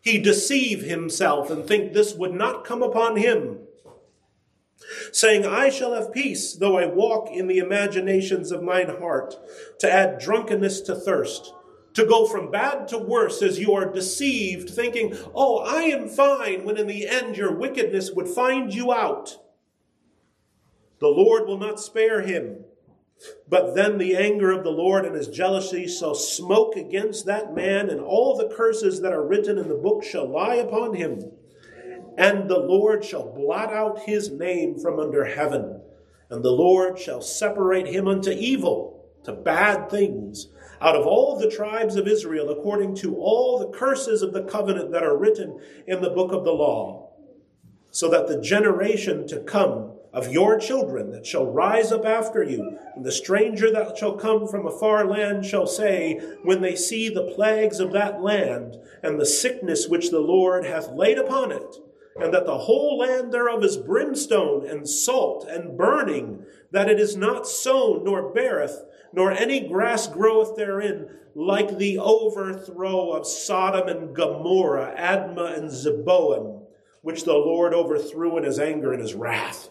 [0.01, 3.59] He deceive himself and think this would not come upon him
[5.11, 9.35] saying, I shall have peace, though I walk in the imaginations of mine heart,
[9.79, 11.53] to add drunkenness to thirst,
[11.93, 16.63] to go from bad to worse as you are deceived, thinking, Oh, I am fine,
[16.63, 19.37] when in the end your wickedness would find you out.
[20.99, 22.65] The Lord will not spare him.
[23.49, 27.89] But then the anger of the Lord and his jealousy shall smoke against that man,
[27.89, 31.31] and all the curses that are written in the book shall lie upon him
[32.19, 35.79] and the Lord shall blot out his name from under heaven,
[36.29, 40.47] and the Lord shall separate him unto evil, to bad things,
[40.81, 44.91] out of all the tribes of Israel, according to all the curses of the covenant
[44.91, 47.09] that are written in the book of the law,
[47.89, 52.77] so that the generation to come of your children that shall rise up after you,
[52.97, 57.07] and the stranger that shall come from a far land shall say, when they see
[57.07, 61.77] the plagues of that land, and the sickness which the Lord hath laid upon it,
[62.21, 67.15] and that the whole land thereof is brimstone and salt and burning, that it is
[67.15, 74.15] not sown nor beareth, nor any grass groweth therein, like the overthrow of Sodom and
[74.15, 76.63] Gomorrah, Admah and Zeboim,
[77.01, 79.69] which the Lord overthrew in his anger and his wrath.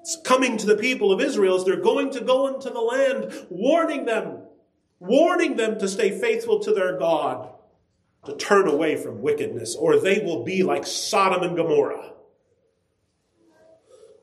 [0.00, 3.46] It's coming to the people of Israel as they're going to go into the land,
[3.50, 4.38] warning them,
[4.98, 7.51] warning them to stay faithful to their God
[8.24, 12.12] to turn away from wickedness, or they will be like Sodom and Gomorrah.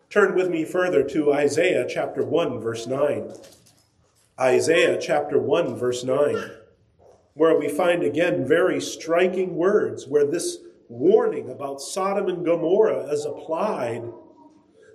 [0.09, 3.33] Turn with me further to Isaiah chapter 1, verse 9.
[4.39, 6.51] Isaiah chapter 1, verse 9,
[7.33, 13.25] where we find again very striking words where this warning about Sodom and Gomorrah is
[13.25, 14.03] applied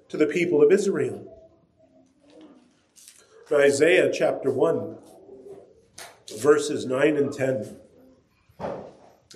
[0.08, 1.30] to the people of Israel.
[3.52, 4.96] Isaiah chapter 1,
[6.38, 7.76] verses 9 and 10.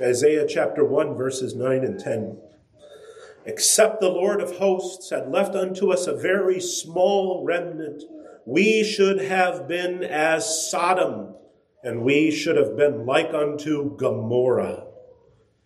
[0.00, 2.38] Isaiah chapter 1, verses 9 and 10.
[3.44, 8.04] Except the Lord of hosts had left unto us a very small remnant,
[8.44, 11.34] we should have been as Sodom,
[11.82, 14.84] and we should have been like unto Gomorrah.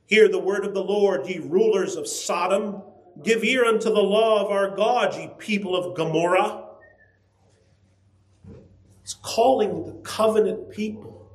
[0.07, 2.83] Hear the word of the Lord, ye rulers of Sodom.
[3.23, 6.69] Give ear unto the law of our God, ye people of Gomorrah.
[9.03, 11.31] It's calling the covenant people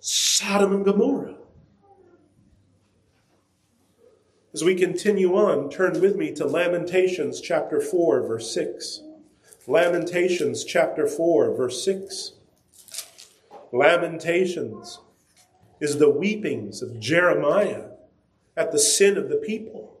[0.00, 1.27] Sodom and Gomorrah.
[4.58, 9.02] As we continue on, turn with me to Lamentations chapter 4, verse 6.
[9.68, 12.32] Lamentations chapter 4, verse 6.
[13.70, 14.98] Lamentations
[15.78, 17.90] is the weepings of Jeremiah
[18.56, 20.00] at the sin of the people.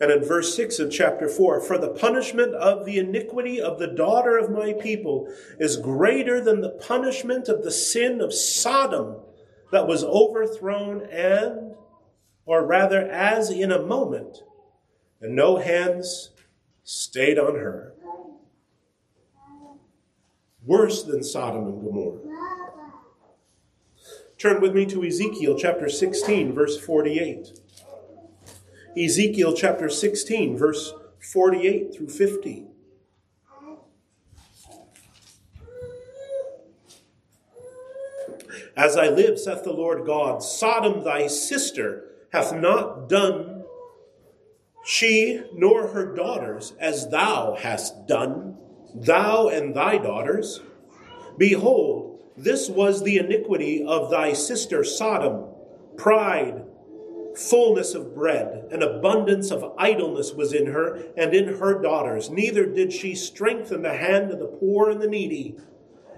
[0.00, 3.86] And in verse 6 of chapter 4, for the punishment of the iniquity of the
[3.86, 9.14] daughter of my people is greater than the punishment of the sin of Sodom
[9.70, 11.76] that was overthrown and
[12.46, 14.38] or rather as in a moment,
[15.20, 16.30] and no hands
[16.84, 17.92] stayed on her.
[20.64, 22.20] Worse than Sodom and Gomorrah.
[24.38, 27.58] Turn with me to Ezekiel chapter 16, verse 48.
[28.96, 32.66] Ezekiel chapter 16, verse 48 through 50.
[38.76, 43.64] As I live, saith the Lord God, Sodom thy sister hath not done
[44.84, 48.56] she nor her daughters as thou hast done,
[48.94, 50.60] thou and thy daughters.
[51.38, 55.46] Behold, this was the iniquity of thy sister Sodom
[55.96, 56.62] pride,
[57.34, 62.28] fullness of bread, and abundance of idleness was in her and in her daughters.
[62.28, 65.56] Neither did she strengthen the hand of the poor and the needy,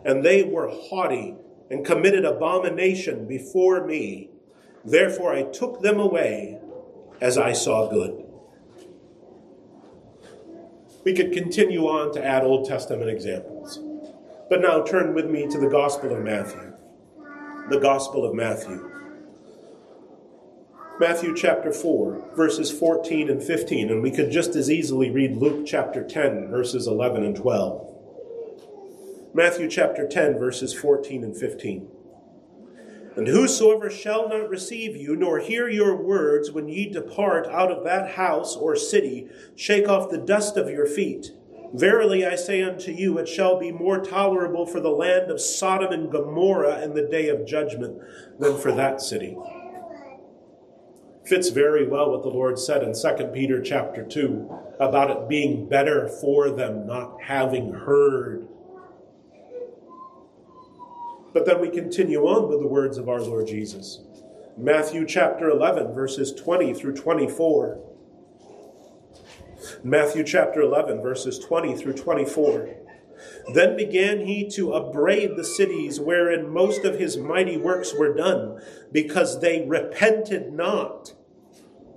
[0.05, 1.37] and they were haughty
[1.71, 4.31] and committed abomination before me.
[4.85, 6.59] Therefore I took them away
[7.21, 8.25] as I saw good.
[11.05, 13.81] We could continue on to add Old Testament examples.
[14.49, 16.73] But now turn with me to the Gospel of Matthew.
[17.71, 18.91] The Gospel of Matthew.
[20.99, 25.65] Matthew chapter 4, verses 14 and 15, and we could just as easily read Luke
[25.65, 27.95] chapter 10, verses 11 and 12.
[29.33, 31.89] Matthew chapter 10, verses 14 and 15.
[33.19, 37.83] And whosoever shall not receive you, nor hear your words when ye depart out of
[37.83, 41.33] that house or city, shake off the dust of your feet.
[41.75, 45.93] Verily I say unto you, it shall be more tolerable for the land of Sodom
[45.93, 48.01] and Gomorrah in the day of judgment
[48.39, 49.37] than for that city
[51.29, 54.51] fits very well what the Lord said in 2 Peter chapter 2
[54.81, 58.48] about it being better for them not having heard.
[61.33, 64.01] But then we continue on with the words of our Lord Jesus.
[64.57, 67.81] Matthew chapter 11, verses 20 through 24.
[69.85, 72.71] Matthew chapter 11, verses 20 through 24.
[73.53, 78.61] Then began he to upbraid the cities wherein most of his mighty works were done,
[78.91, 81.15] because they repented not.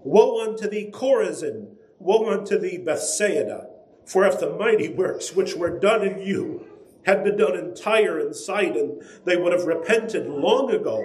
[0.04, 1.76] Woe unto thee, Chorazin!
[2.00, 3.68] Woe unto thee, Bethsaida!
[4.06, 6.71] For if the mighty works which were done in you
[7.06, 11.04] had been done in Tyre and Sidon, they would have repented long ago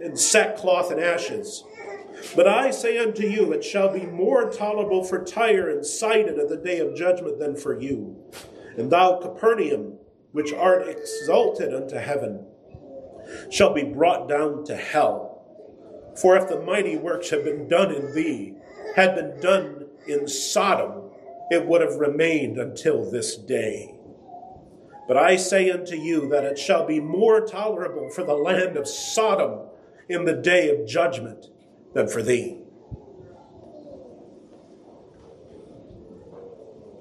[0.00, 1.64] in sackcloth and ashes.
[2.36, 6.48] But I say unto you, it shall be more tolerable for Tyre and Sidon at
[6.48, 8.16] the day of judgment than for you.
[8.76, 9.98] And thou, Capernaum,
[10.32, 12.46] which art exalted unto heaven,
[13.50, 15.32] shall be brought down to hell.
[16.20, 18.54] For if the mighty works had been done in thee,
[18.94, 21.10] had been done in Sodom,
[21.50, 23.93] it would have remained until this day.
[25.06, 28.88] But I say unto you that it shall be more tolerable for the land of
[28.88, 29.68] Sodom
[30.08, 31.46] in the day of judgment
[31.92, 32.58] than for thee.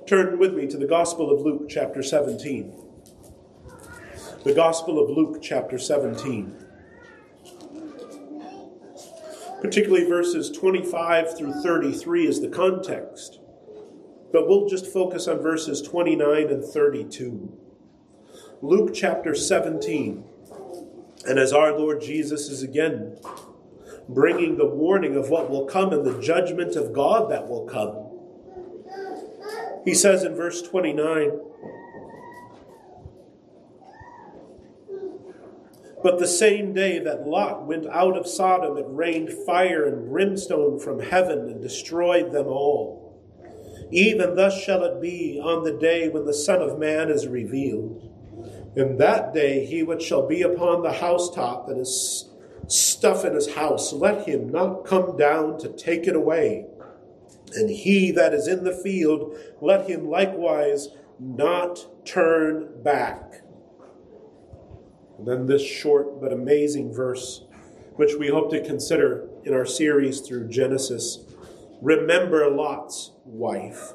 [0.06, 2.74] Turn with me to the Gospel of Luke, chapter 17.
[4.44, 6.64] The Gospel of Luke, chapter 17
[9.64, 13.40] particularly verses 25 through 33 is the context.
[14.34, 17.63] But we'll just focus on verses 29 and 32.
[18.64, 20.24] Luke chapter 17.
[21.28, 23.18] And as our Lord Jesus is again
[24.08, 28.08] bringing the warning of what will come and the judgment of God that will come,
[29.84, 31.42] he says in verse 29
[36.02, 40.80] But the same day that Lot went out of Sodom, it rained fire and brimstone
[40.80, 43.22] from heaven and destroyed them all.
[43.92, 48.13] Even thus shall it be on the day when the Son of Man is revealed.
[48.76, 52.30] In that day he which shall be upon the housetop and his
[52.68, 56.66] stuff in his house, let him not come down to take it away.
[57.56, 63.42] And he that is in the field, let him likewise not turn back.
[65.18, 67.44] And then this short but amazing verse,
[67.96, 71.20] which we hope to consider in our series through Genesis.
[71.82, 73.94] Remember Lot's wife.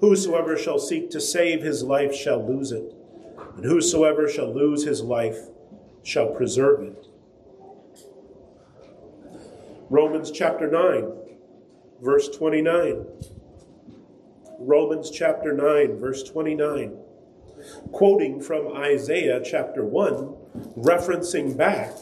[0.00, 2.94] Whosoever shall seek to save his life shall lose it,
[3.56, 5.38] and whosoever shall lose his life
[6.02, 7.06] shall preserve it.
[9.90, 11.12] Romans chapter 9,
[12.02, 13.06] verse 29.
[14.58, 16.98] Romans chapter 9, verse 29
[17.92, 20.34] quoting from Isaiah chapter 1,
[20.76, 21.92] referencing back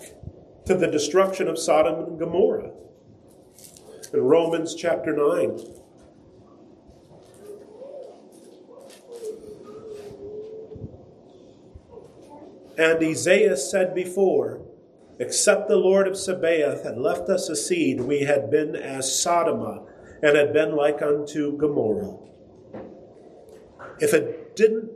[0.67, 2.71] to the destruction of Sodom and Gomorrah.
[4.13, 5.59] In Romans chapter 9,
[12.77, 14.61] And Isaiah said before,
[15.19, 19.87] Except the Lord of Sabaoth had left us a seed, we had been as Sodoma
[20.23, 22.17] and had been like unto Gomorrah.
[24.01, 24.91] If it didn't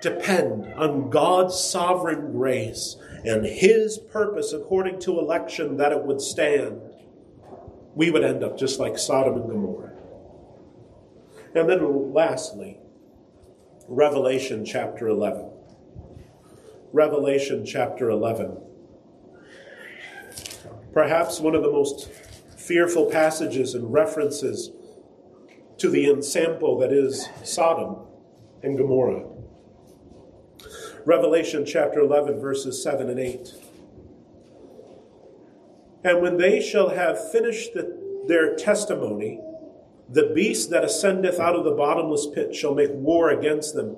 [0.00, 6.80] depend on God's sovereign grace and His purpose according to election that it would stand,
[7.94, 9.92] we would end up just like Sodom and Gomorrah.
[11.54, 12.78] And then lastly,
[13.88, 15.49] Revelation chapter 11.
[16.92, 18.58] Revelation chapter 11.
[20.92, 22.10] Perhaps one of the most
[22.56, 24.72] fearful passages and references
[25.78, 27.96] to the ensample that is Sodom
[28.64, 29.24] and Gomorrah.
[31.06, 33.54] Revelation chapter 11, verses 7 and 8.
[36.02, 39.40] And when they shall have finished the, their testimony,
[40.08, 43.96] the beast that ascendeth out of the bottomless pit shall make war against them,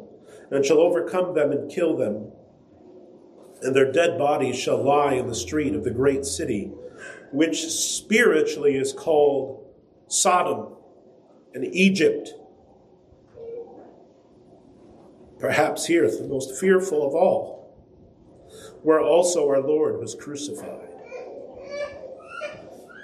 [0.50, 2.32] and shall overcome them and kill them.
[3.62, 6.72] And their dead bodies shall lie in the street of the great city,
[7.30, 9.64] which spiritually is called
[10.08, 10.74] Sodom
[11.54, 12.34] and Egypt.
[15.38, 17.74] Perhaps here, the most fearful of all,
[18.82, 20.88] where also our Lord was crucified.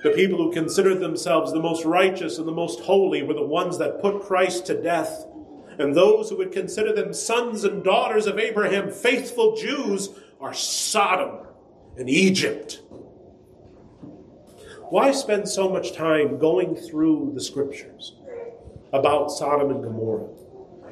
[0.02, 3.78] The people who considered themselves the most righteous and the most holy were the ones
[3.78, 5.26] that put Christ to death.
[5.78, 11.46] And those who would consider them sons and daughters of Abraham, faithful Jews, are Sodom
[11.96, 12.80] and Egypt.
[14.90, 18.16] Why spend so much time going through the scriptures
[18.92, 20.28] about Sodom and Gomorrah?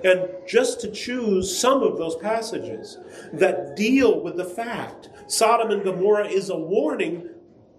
[0.05, 2.99] And just to choose some of those passages
[3.33, 7.31] that deal with the fact Sodom and Gomorrah is a warning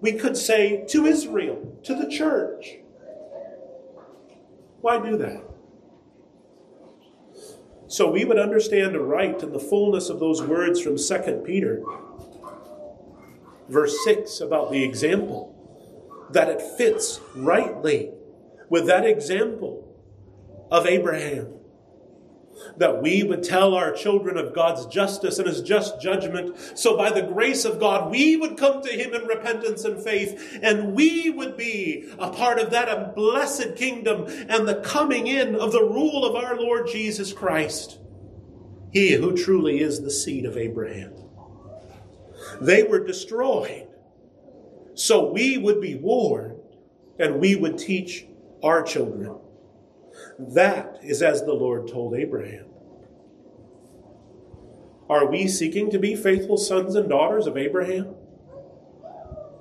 [0.01, 2.77] we could say to Israel, to the church.
[4.81, 5.46] Why do that?
[7.87, 11.81] So we would understand aright in the fullness of those words from 2 Peter,
[13.69, 15.53] verse 6, about the example,
[16.31, 18.11] that it fits rightly
[18.69, 19.95] with that example
[20.69, 21.56] of Abraham
[22.77, 26.57] that we would tell our children of God's justice and his just judgment.
[26.75, 30.59] So by the grace of God, we would come to him in repentance and faith,
[30.61, 35.71] and we would be a part of that blessed kingdom and the coming in of
[35.71, 37.99] the rule of our Lord Jesus Christ.
[38.91, 41.13] He who truly is the seed of Abraham.
[42.61, 43.87] They were destroyed.
[44.95, 46.59] So we would be warned
[47.19, 48.25] and we would teach
[48.63, 49.37] our children.
[50.39, 52.65] That is as the Lord told Abraham.
[55.09, 58.15] Are we seeking to be faithful sons and daughters of Abraham?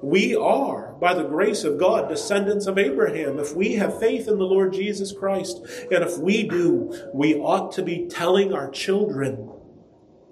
[0.03, 3.39] We are, by the grace of God, descendants of Abraham.
[3.39, 7.73] If we have faith in the Lord Jesus Christ, and if we do, we ought
[7.73, 9.51] to be telling our children.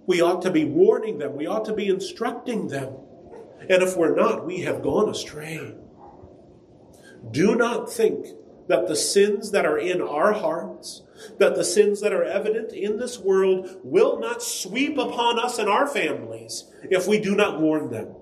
[0.07, 1.35] We ought to be warning them.
[1.37, 2.95] We ought to be instructing them.
[3.61, 5.75] And if we're not, we have gone astray.
[7.31, 8.27] Do not think
[8.69, 11.03] that the sins that are in our hearts,
[11.39, 15.69] that the sins that are evident in this world will not sweep upon us and
[15.69, 18.15] our families if we do not warn them.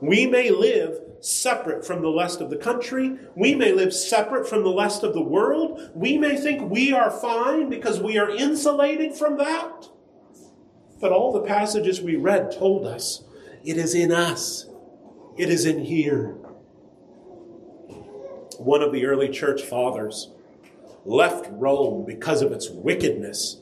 [0.00, 3.16] We may live separate from the rest of the country.
[3.34, 5.90] We may live separate from the rest of the world.
[5.94, 9.88] We may think we are fine because we are insulated from that.
[11.00, 13.24] But all the passages we read told us
[13.64, 14.66] it is in us,
[15.36, 16.36] it is in here
[18.58, 20.30] one of the early church fathers,
[21.04, 23.60] left Rome because of its wickedness.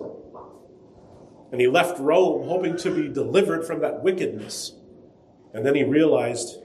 [1.53, 4.73] And he left Rome hoping to be delivered from that wickedness.
[5.55, 6.59] And then he realized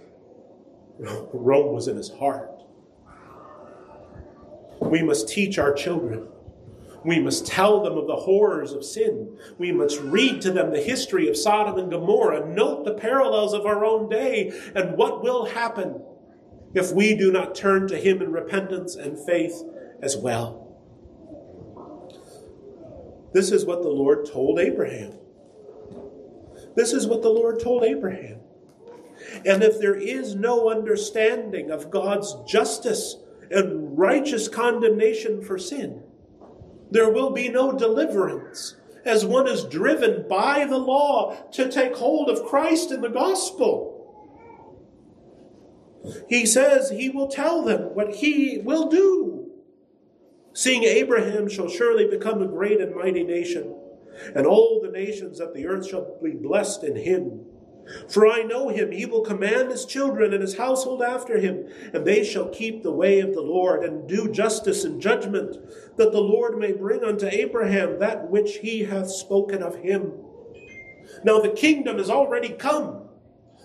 [0.99, 2.49] Rome was in his heart.
[4.79, 6.27] We must teach our children.
[7.03, 9.37] We must tell them of the horrors of sin.
[9.57, 13.65] We must read to them the history of Sodom and Gomorrah, note the parallels of
[13.65, 16.01] our own day, and what will happen
[16.73, 19.63] if we do not turn to Him in repentance and faith
[20.01, 20.61] as well.
[23.33, 25.13] This is what the Lord told Abraham.
[26.75, 28.39] This is what the Lord told Abraham.
[29.45, 33.17] And if there is no understanding of God's justice
[33.49, 36.03] and righteous condemnation for sin,
[36.89, 42.29] there will be no deliverance as one is driven by the law to take hold
[42.29, 43.90] of Christ in the gospel.
[46.27, 49.51] He says he will tell them what he will do.
[50.53, 53.75] Seeing Abraham shall surely become a great and mighty nation,
[54.35, 57.45] and all the nations of the earth shall be blessed in him.
[58.09, 62.05] For I know him, he will command his children and his household after him, and
[62.05, 65.57] they shall keep the way of the Lord, and do justice and judgment,
[65.97, 70.13] that the Lord may bring unto Abraham that which he hath spoken of him.
[71.23, 73.03] Now the kingdom is already come.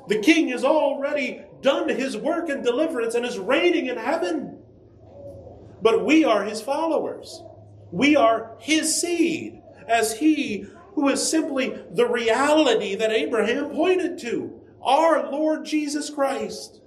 [0.09, 4.59] The king is already done his work and deliverance and is reigning in heaven.
[5.83, 7.43] But we are his followers.
[7.93, 14.61] We are his seed, as he who is simply the reality that Abraham pointed to
[14.83, 16.81] our Lord Jesus Christ.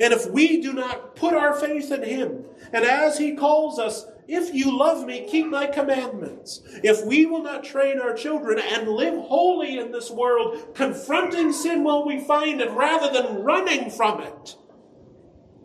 [0.00, 4.06] And if we do not put our faith in Him, and as He calls us,
[4.32, 6.62] if you love me, keep my commandments.
[6.84, 11.82] If we will not train our children and live holy in this world, confronting sin
[11.82, 14.56] while we find it rather than running from it,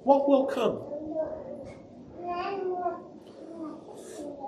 [0.03, 0.81] what will come?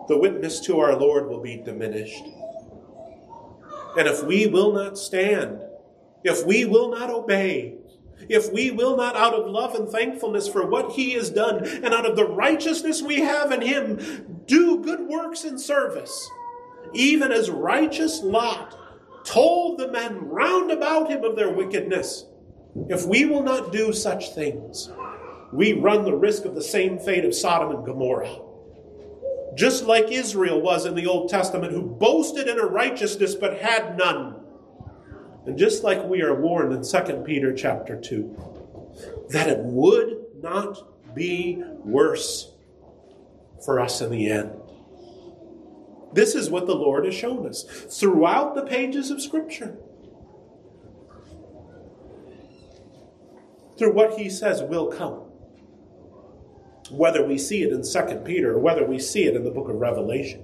[0.08, 2.24] The witness to our Lord will be diminished.
[3.98, 5.62] And if we will not stand,
[6.24, 7.77] if we will not obey,
[8.30, 11.94] if we will not, out of love and thankfulness for what He has done, and
[11.94, 16.30] out of the righteousness we have in Him, do good works in service,
[16.94, 18.78] even as righteous Lot
[19.28, 22.26] told the men round about him of their wickedness,
[22.88, 24.90] if we will not do such things,
[25.52, 28.40] we run the risk of the same fate of Sodom and Gomorrah.
[29.56, 33.98] Just like Israel was in the Old Testament, who boasted in her righteousness but had
[33.98, 34.37] none.
[35.48, 41.16] And just like we are warned in 2 Peter chapter 2, that it would not
[41.16, 42.52] be worse
[43.64, 44.52] for us in the end.
[46.12, 49.78] This is what the Lord has shown us throughout the pages of Scripture.
[53.78, 55.24] Through what he says will come.
[56.90, 59.70] Whether we see it in 2 Peter or whether we see it in the book
[59.70, 60.44] of Revelation.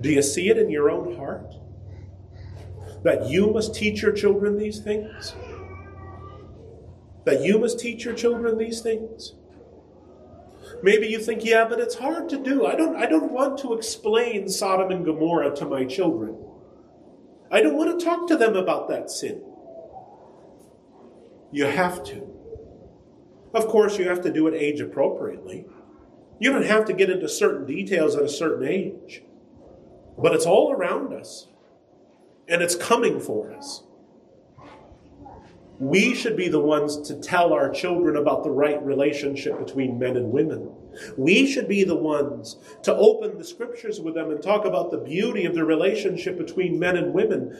[0.00, 1.54] Do you see it in your own heart?
[3.02, 5.34] That you must teach your children these things?
[7.24, 9.34] That you must teach your children these things?
[10.82, 12.66] Maybe you think, yeah, but it's hard to do.
[12.66, 16.36] I don't, I don't want to explain Sodom and Gomorrah to my children.
[17.50, 19.42] I don't want to talk to them about that sin.
[21.52, 22.28] You have to.
[23.52, 25.66] Of course, you have to do it age appropriately.
[26.38, 29.22] You don't have to get into certain details at a certain age.
[30.16, 31.48] But it's all around us
[32.50, 33.84] and it's coming for us.
[35.78, 40.16] We should be the ones to tell our children about the right relationship between men
[40.16, 40.70] and women.
[41.16, 44.98] We should be the ones to open the scriptures with them and talk about the
[44.98, 47.58] beauty of the relationship between men and women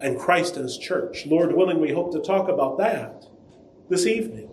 [0.00, 1.26] and Christ and His church.
[1.26, 3.26] Lord willing, we hope to talk about that
[3.90, 4.48] this evening.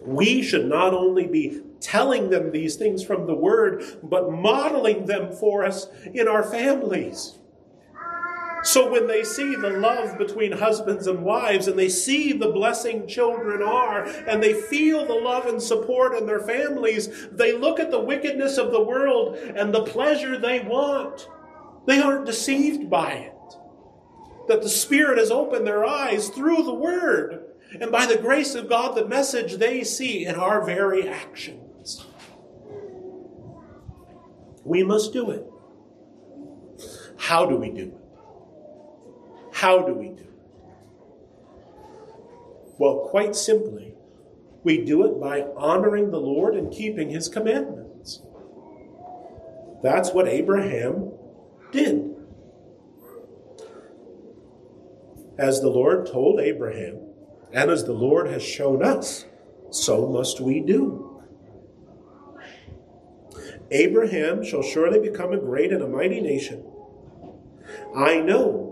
[0.00, 5.32] We should not only be telling them these things from the Word, but modeling them
[5.32, 7.38] for us in our families.
[8.64, 13.06] So when they see the love between husbands and wives, and they see the blessing
[13.06, 17.90] children are, and they feel the love and support in their families, they look at
[17.90, 21.28] the wickedness of the world and the pleasure they want.
[21.86, 23.34] They aren't deceived by it.
[24.48, 27.44] That the Spirit has opened their eyes through the Word.
[27.80, 32.04] And by the grace of God, the message they see in our very actions.
[34.64, 35.46] We must do it.
[37.18, 38.07] How do we do it?
[39.58, 40.30] How do we do it?
[42.78, 43.92] Well, quite simply,
[44.62, 48.22] we do it by honoring the Lord and keeping his commandments.
[49.82, 51.10] That's what Abraham
[51.72, 52.14] did.
[55.36, 57.00] As the Lord told Abraham,
[57.52, 59.24] and as the Lord has shown us,
[59.70, 61.20] so must we do.
[63.72, 66.64] Abraham shall surely become a great and a mighty nation.
[67.96, 68.67] I know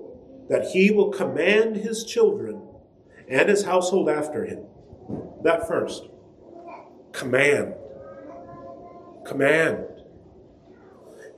[0.49, 2.63] that he will command his children
[3.29, 4.65] and his household after him.
[5.43, 6.05] That first.
[7.13, 7.75] Command.
[9.25, 9.85] Command.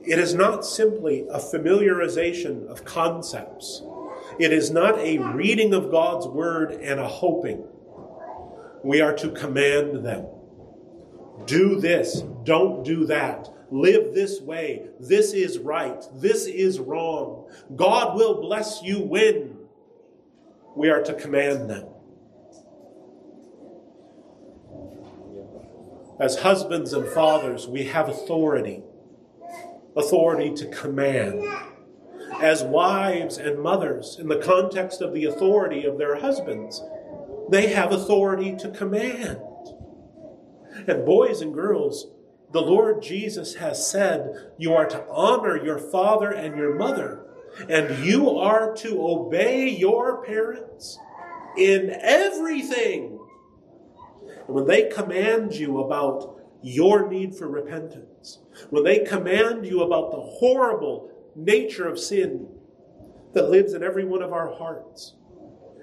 [0.01, 3.83] It is not simply a familiarization of concepts.
[4.39, 7.63] It is not a reading of God's word and a hoping.
[8.83, 10.25] We are to command them.
[11.45, 14.87] Do this, don't do that live this way.
[14.99, 16.03] This is right.
[16.15, 17.49] This is wrong.
[17.75, 19.57] God will bless you when
[20.75, 21.87] we are to command them.
[26.19, 28.83] As husbands and fathers, we have authority
[29.95, 31.43] authority to command.
[32.41, 36.81] As wives and mothers, in the context of the authority of their husbands,
[37.49, 39.39] they have authority to command.
[40.87, 42.07] And boys and girls,
[42.51, 47.25] the Lord Jesus has said, You are to honor your father and your mother,
[47.67, 50.97] and you are to obey your parents
[51.57, 53.19] in everything.
[54.47, 58.39] And when they command you about your need for repentance,
[58.69, 62.47] when they command you about the horrible nature of sin
[63.33, 65.13] that lives in every one of our hearts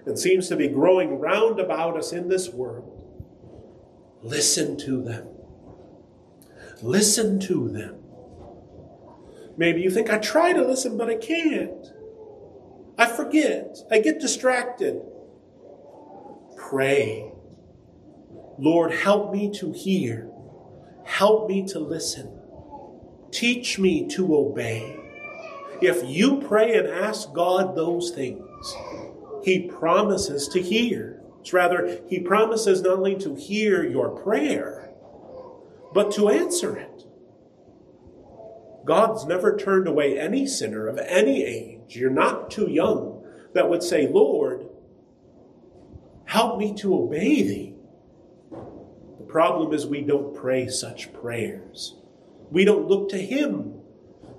[0.04, 2.92] and seems to be growing round about us in this world,
[4.22, 5.35] listen to them
[6.82, 7.96] Listen to them.
[9.56, 11.92] Maybe you think, I try to listen, but I can't.
[12.98, 13.78] I forget.
[13.90, 15.00] I get distracted.
[16.56, 17.30] Pray.
[18.58, 20.30] Lord, help me to hear.
[21.04, 22.38] Help me to listen.
[23.30, 24.96] Teach me to obey.
[25.80, 28.74] If you pray and ask God those things,
[29.44, 31.20] He promises to hear.
[31.40, 34.85] It's rather, He promises not only to hear your prayer,
[35.96, 37.06] but to answer it.
[38.84, 41.96] God's never turned away any sinner of any age.
[41.96, 44.68] You're not too young that would say, Lord,
[46.26, 47.76] help me to obey thee.
[48.50, 51.94] The problem is we don't pray such prayers.
[52.50, 53.80] We don't look to Him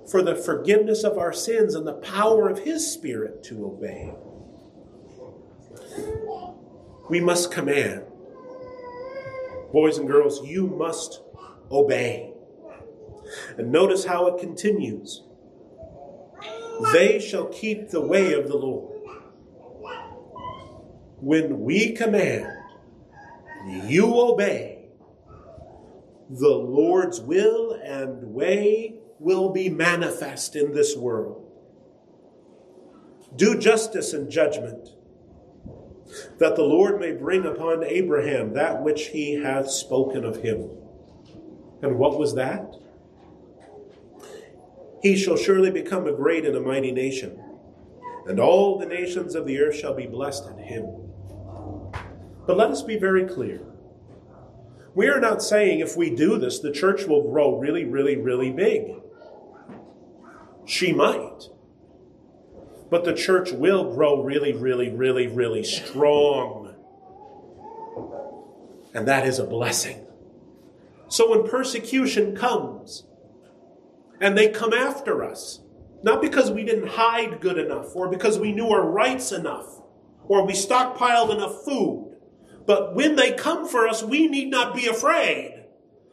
[0.08, 4.14] for the forgiveness of our sins and the power of His Spirit to obey.
[7.10, 8.04] We must command.
[9.72, 11.20] Boys and girls, you must
[11.70, 12.32] obey.
[13.56, 15.22] And notice how it continues.
[16.92, 18.94] They shall keep the way of the Lord.
[21.20, 22.46] When we command,
[23.84, 24.88] you obey,
[26.30, 31.44] the Lord's will and way will be manifest in this world.
[33.34, 34.90] Do justice and judgment,
[36.38, 40.70] that the Lord may bring upon Abraham that which he hath spoken of him.
[41.82, 42.74] And what was that?
[45.02, 47.40] He shall surely become a great and a mighty nation,
[48.26, 50.86] and all the nations of the earth shall be blessed in him.
[52.46, 53.60] But let us be very clear.
[54.94, 58.50] We are not saying if we do this, the church will grow really, really, really
[58.50, 58.94] big.
[60.64, 61.48] She might.
[62.90, 66.74] But the church will grow really, really, really, really strong.
[68.94, 70.07] And that is a blessing.
[71.08, 73.04] So when persecution comes,
[74.20, 75.60] and they come after us.
[76.02, 79.80] Not because we didn't hide good enough, or because we knew our rights enough,
[80.26, 82.16] or we stockpiled enough food.
[82.66, 85.64] But when they come for us, we need not be afraid,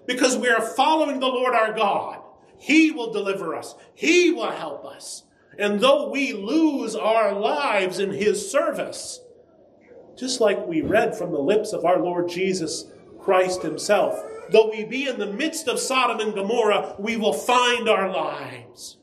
[0.08, 2.22] because we are following the Lord our God.
[2.58, 5.24] He will deliver us, He will help us.
[5.58, 9.22] And though we lose our lives in His service,
[10.18, 12.86] just like we read from the lips of our Lord Jesus
[13.20, 17.90] Christ Himself, though we be in the midst of Sodom and Gomorrah, we will find
[17.90, 18.98] our lives.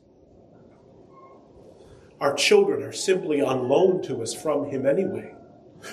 [2.19, 5.35] Our children are simply on loan to us from Him anyway.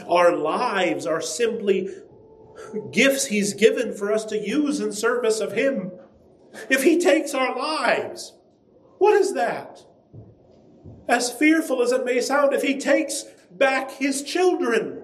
[0.08, 1.88] Our lives are simply
[2.92, 5.92] gifts He's given for us to use in service of Him.
[6.68, 8.34] If He takes our lives,
[8.98, 9.84] what is that?
[11.08, 15.02] As fearful as it may sound, if He takes back His children,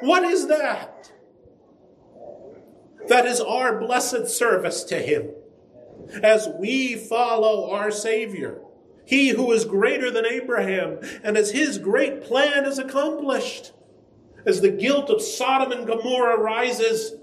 [0.00, 0.97] what is that?
[3.08, 5.30] That is our blessed service to Him
[6.22, 8.60] as we follow our Savior.
[9.04, 13.72] He who is greater than Abraham, and as his great plan is accomplished.
[14.44, 17.14] As the guilt of Sodom and Gomorrah rises,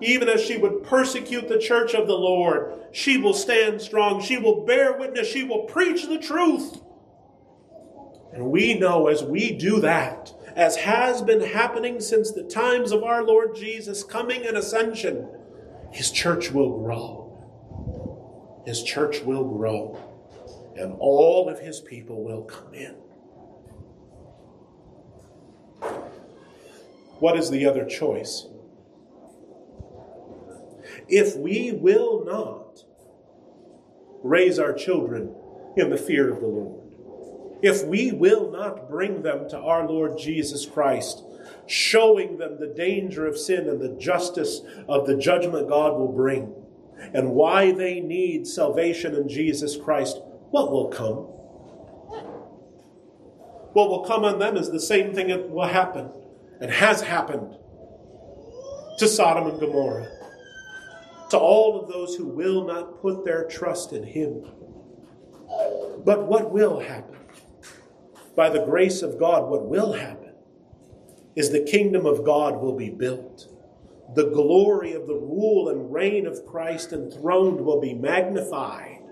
[0.00, 4.22] even as she would persecute the church of the Lord, she will stand strong.
[4.22, 5.28] She will bear witness.
[5.28, 6.80] She will preach the truth.
[8.32, 13.04] And we know as we do that, as has been happening since the times of
[13.04, 15.28] our Lord Jesus coming and ascension,
[15.92, 18.62] his church will grow.
[18.64, 19.98] His church will grow,
[20.74, 22.94] and all of his people will come in.
[27.20, 28.46] What is the other choice?
[31.08, 32.84] If we will not
[34.22, 35.34] raise our children
[35.76, 36.75] in the fear of the Lord,
[37.62, 41.24] if we will not bring them to our Lord Jesus Christ,
[41.66, 46.54] showing them the danger of sin and the justice of the judgment God will bring,
[47.14, 50.18] and why they need salvation in Jesus Christ,
[50.50, 51.32] what will come?
[53.72, 56.10] What will come on them is the same thing that will happen
[56.60, 57.56] and has happened
[58.98, 60.08] to Sodom and Gomorrah,
[61.30, 64.46] to all of those who will not put their trust in Him.
[66.04, 67.18] But what will happen?
[68.36, 70.34] By the grace of God, what will happen
[71.34, 73.48] is the kingdom of God will be built.
[74.14, 79.02] The glory of the rule and reign of Christ enthroned will be magnified.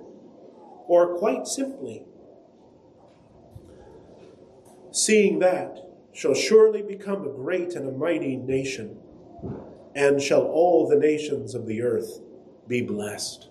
[0.87, 2.05] Or quite simply,
[4.93, 5.79] seeing that
[6.12, 8.99] shall surely become a great and a mighty nation,
[9.95, 12.20] and shall all the nations of the earth
[12.68, 13.49] be blessed.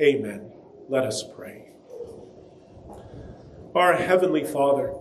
[0.00, 0.52] Amen.
[0.88, 1.73] Let us pray.
[3.74, 4.94] Our Heavenly Father,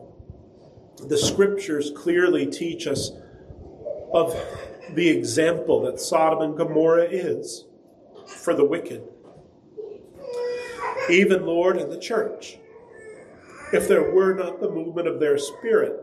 [1.08, 3.12] the scriptures clearly teach us
[4.12, 4.36] of
[4.96, 7.66] the example that Sodom and Gomorrah is
[8.26, 9.04] for the wicked.
[11.08, 12.58] Even, Lord, in the church,
[13.74, 15.94] if there were not the movement of their spirit,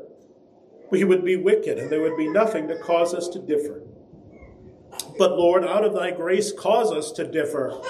[0.93, 3.83] we would be wicked and there would be nothing to cause us to differ.
[5.18, 7.83] But Lord, out of thy grace, cause us to differ.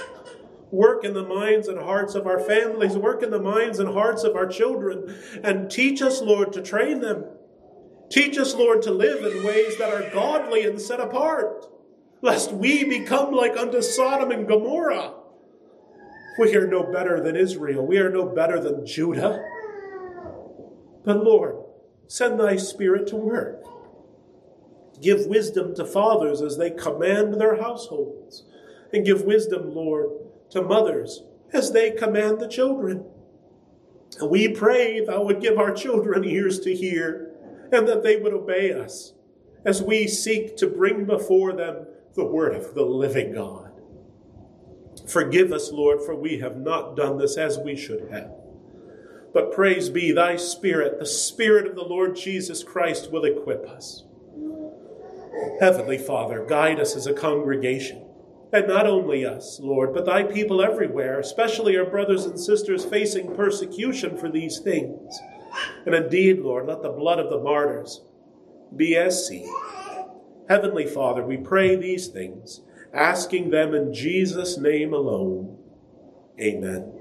[0.71, 4.23] Work in the minds and hearts of our families, work in the minds and hearts
[4.23, 7.25] of our children, and teach us, Lord, to train them.
[8.11, 11.67] Teach us, Lord, to live in ways that are godly and set apart,
[12.23, 15.15] lest we become like unto Sodom and Gomorrah.
[16.39, 17.87] We are no better than Israel.
[17.87, 19.45] We are no better than Judah.
[21.05, 21.57] But Lord,
[22.07, 23.65] send thy Spirit to work.
[25.01, 28.45] Give wisdom to fathers as they command their households.
[28.93, 30.11] And give wisdom, Lord,
[30.51, 31.23] to mothers
[31.53, 33.05] as they command the children.
[34.19, 37.31] And we pray thou would give our children ears to hear
[37.73, 39.15] and that they would obey us
[39.65, 43.71] as we seek to bring before them the word of the living God.
[45.07, 48.31] Forgive us, Lord, for we have not done this as we should have.
[49.33, 54.05] But praise be thy Spirit, the Spirit of the Lord Jesus Christ will equip us.
[55.61, 58.05] Heavenly Father, guide us as a congregation.
[58.53, 63.35] And not only us, Lord, but thy people everywhere, especially our brothers and sisters facing
[63.37, 65.19] persecution for these things.
[65.87, 68.03] And indeed, Lord, let the blood of the martyrs
[68.75, 69.49] be as seed.
[70.49, 75.57] Heavenly Father, we pray these things, asking them in Jesus' name alone.
[76.41, 77.00] Amen.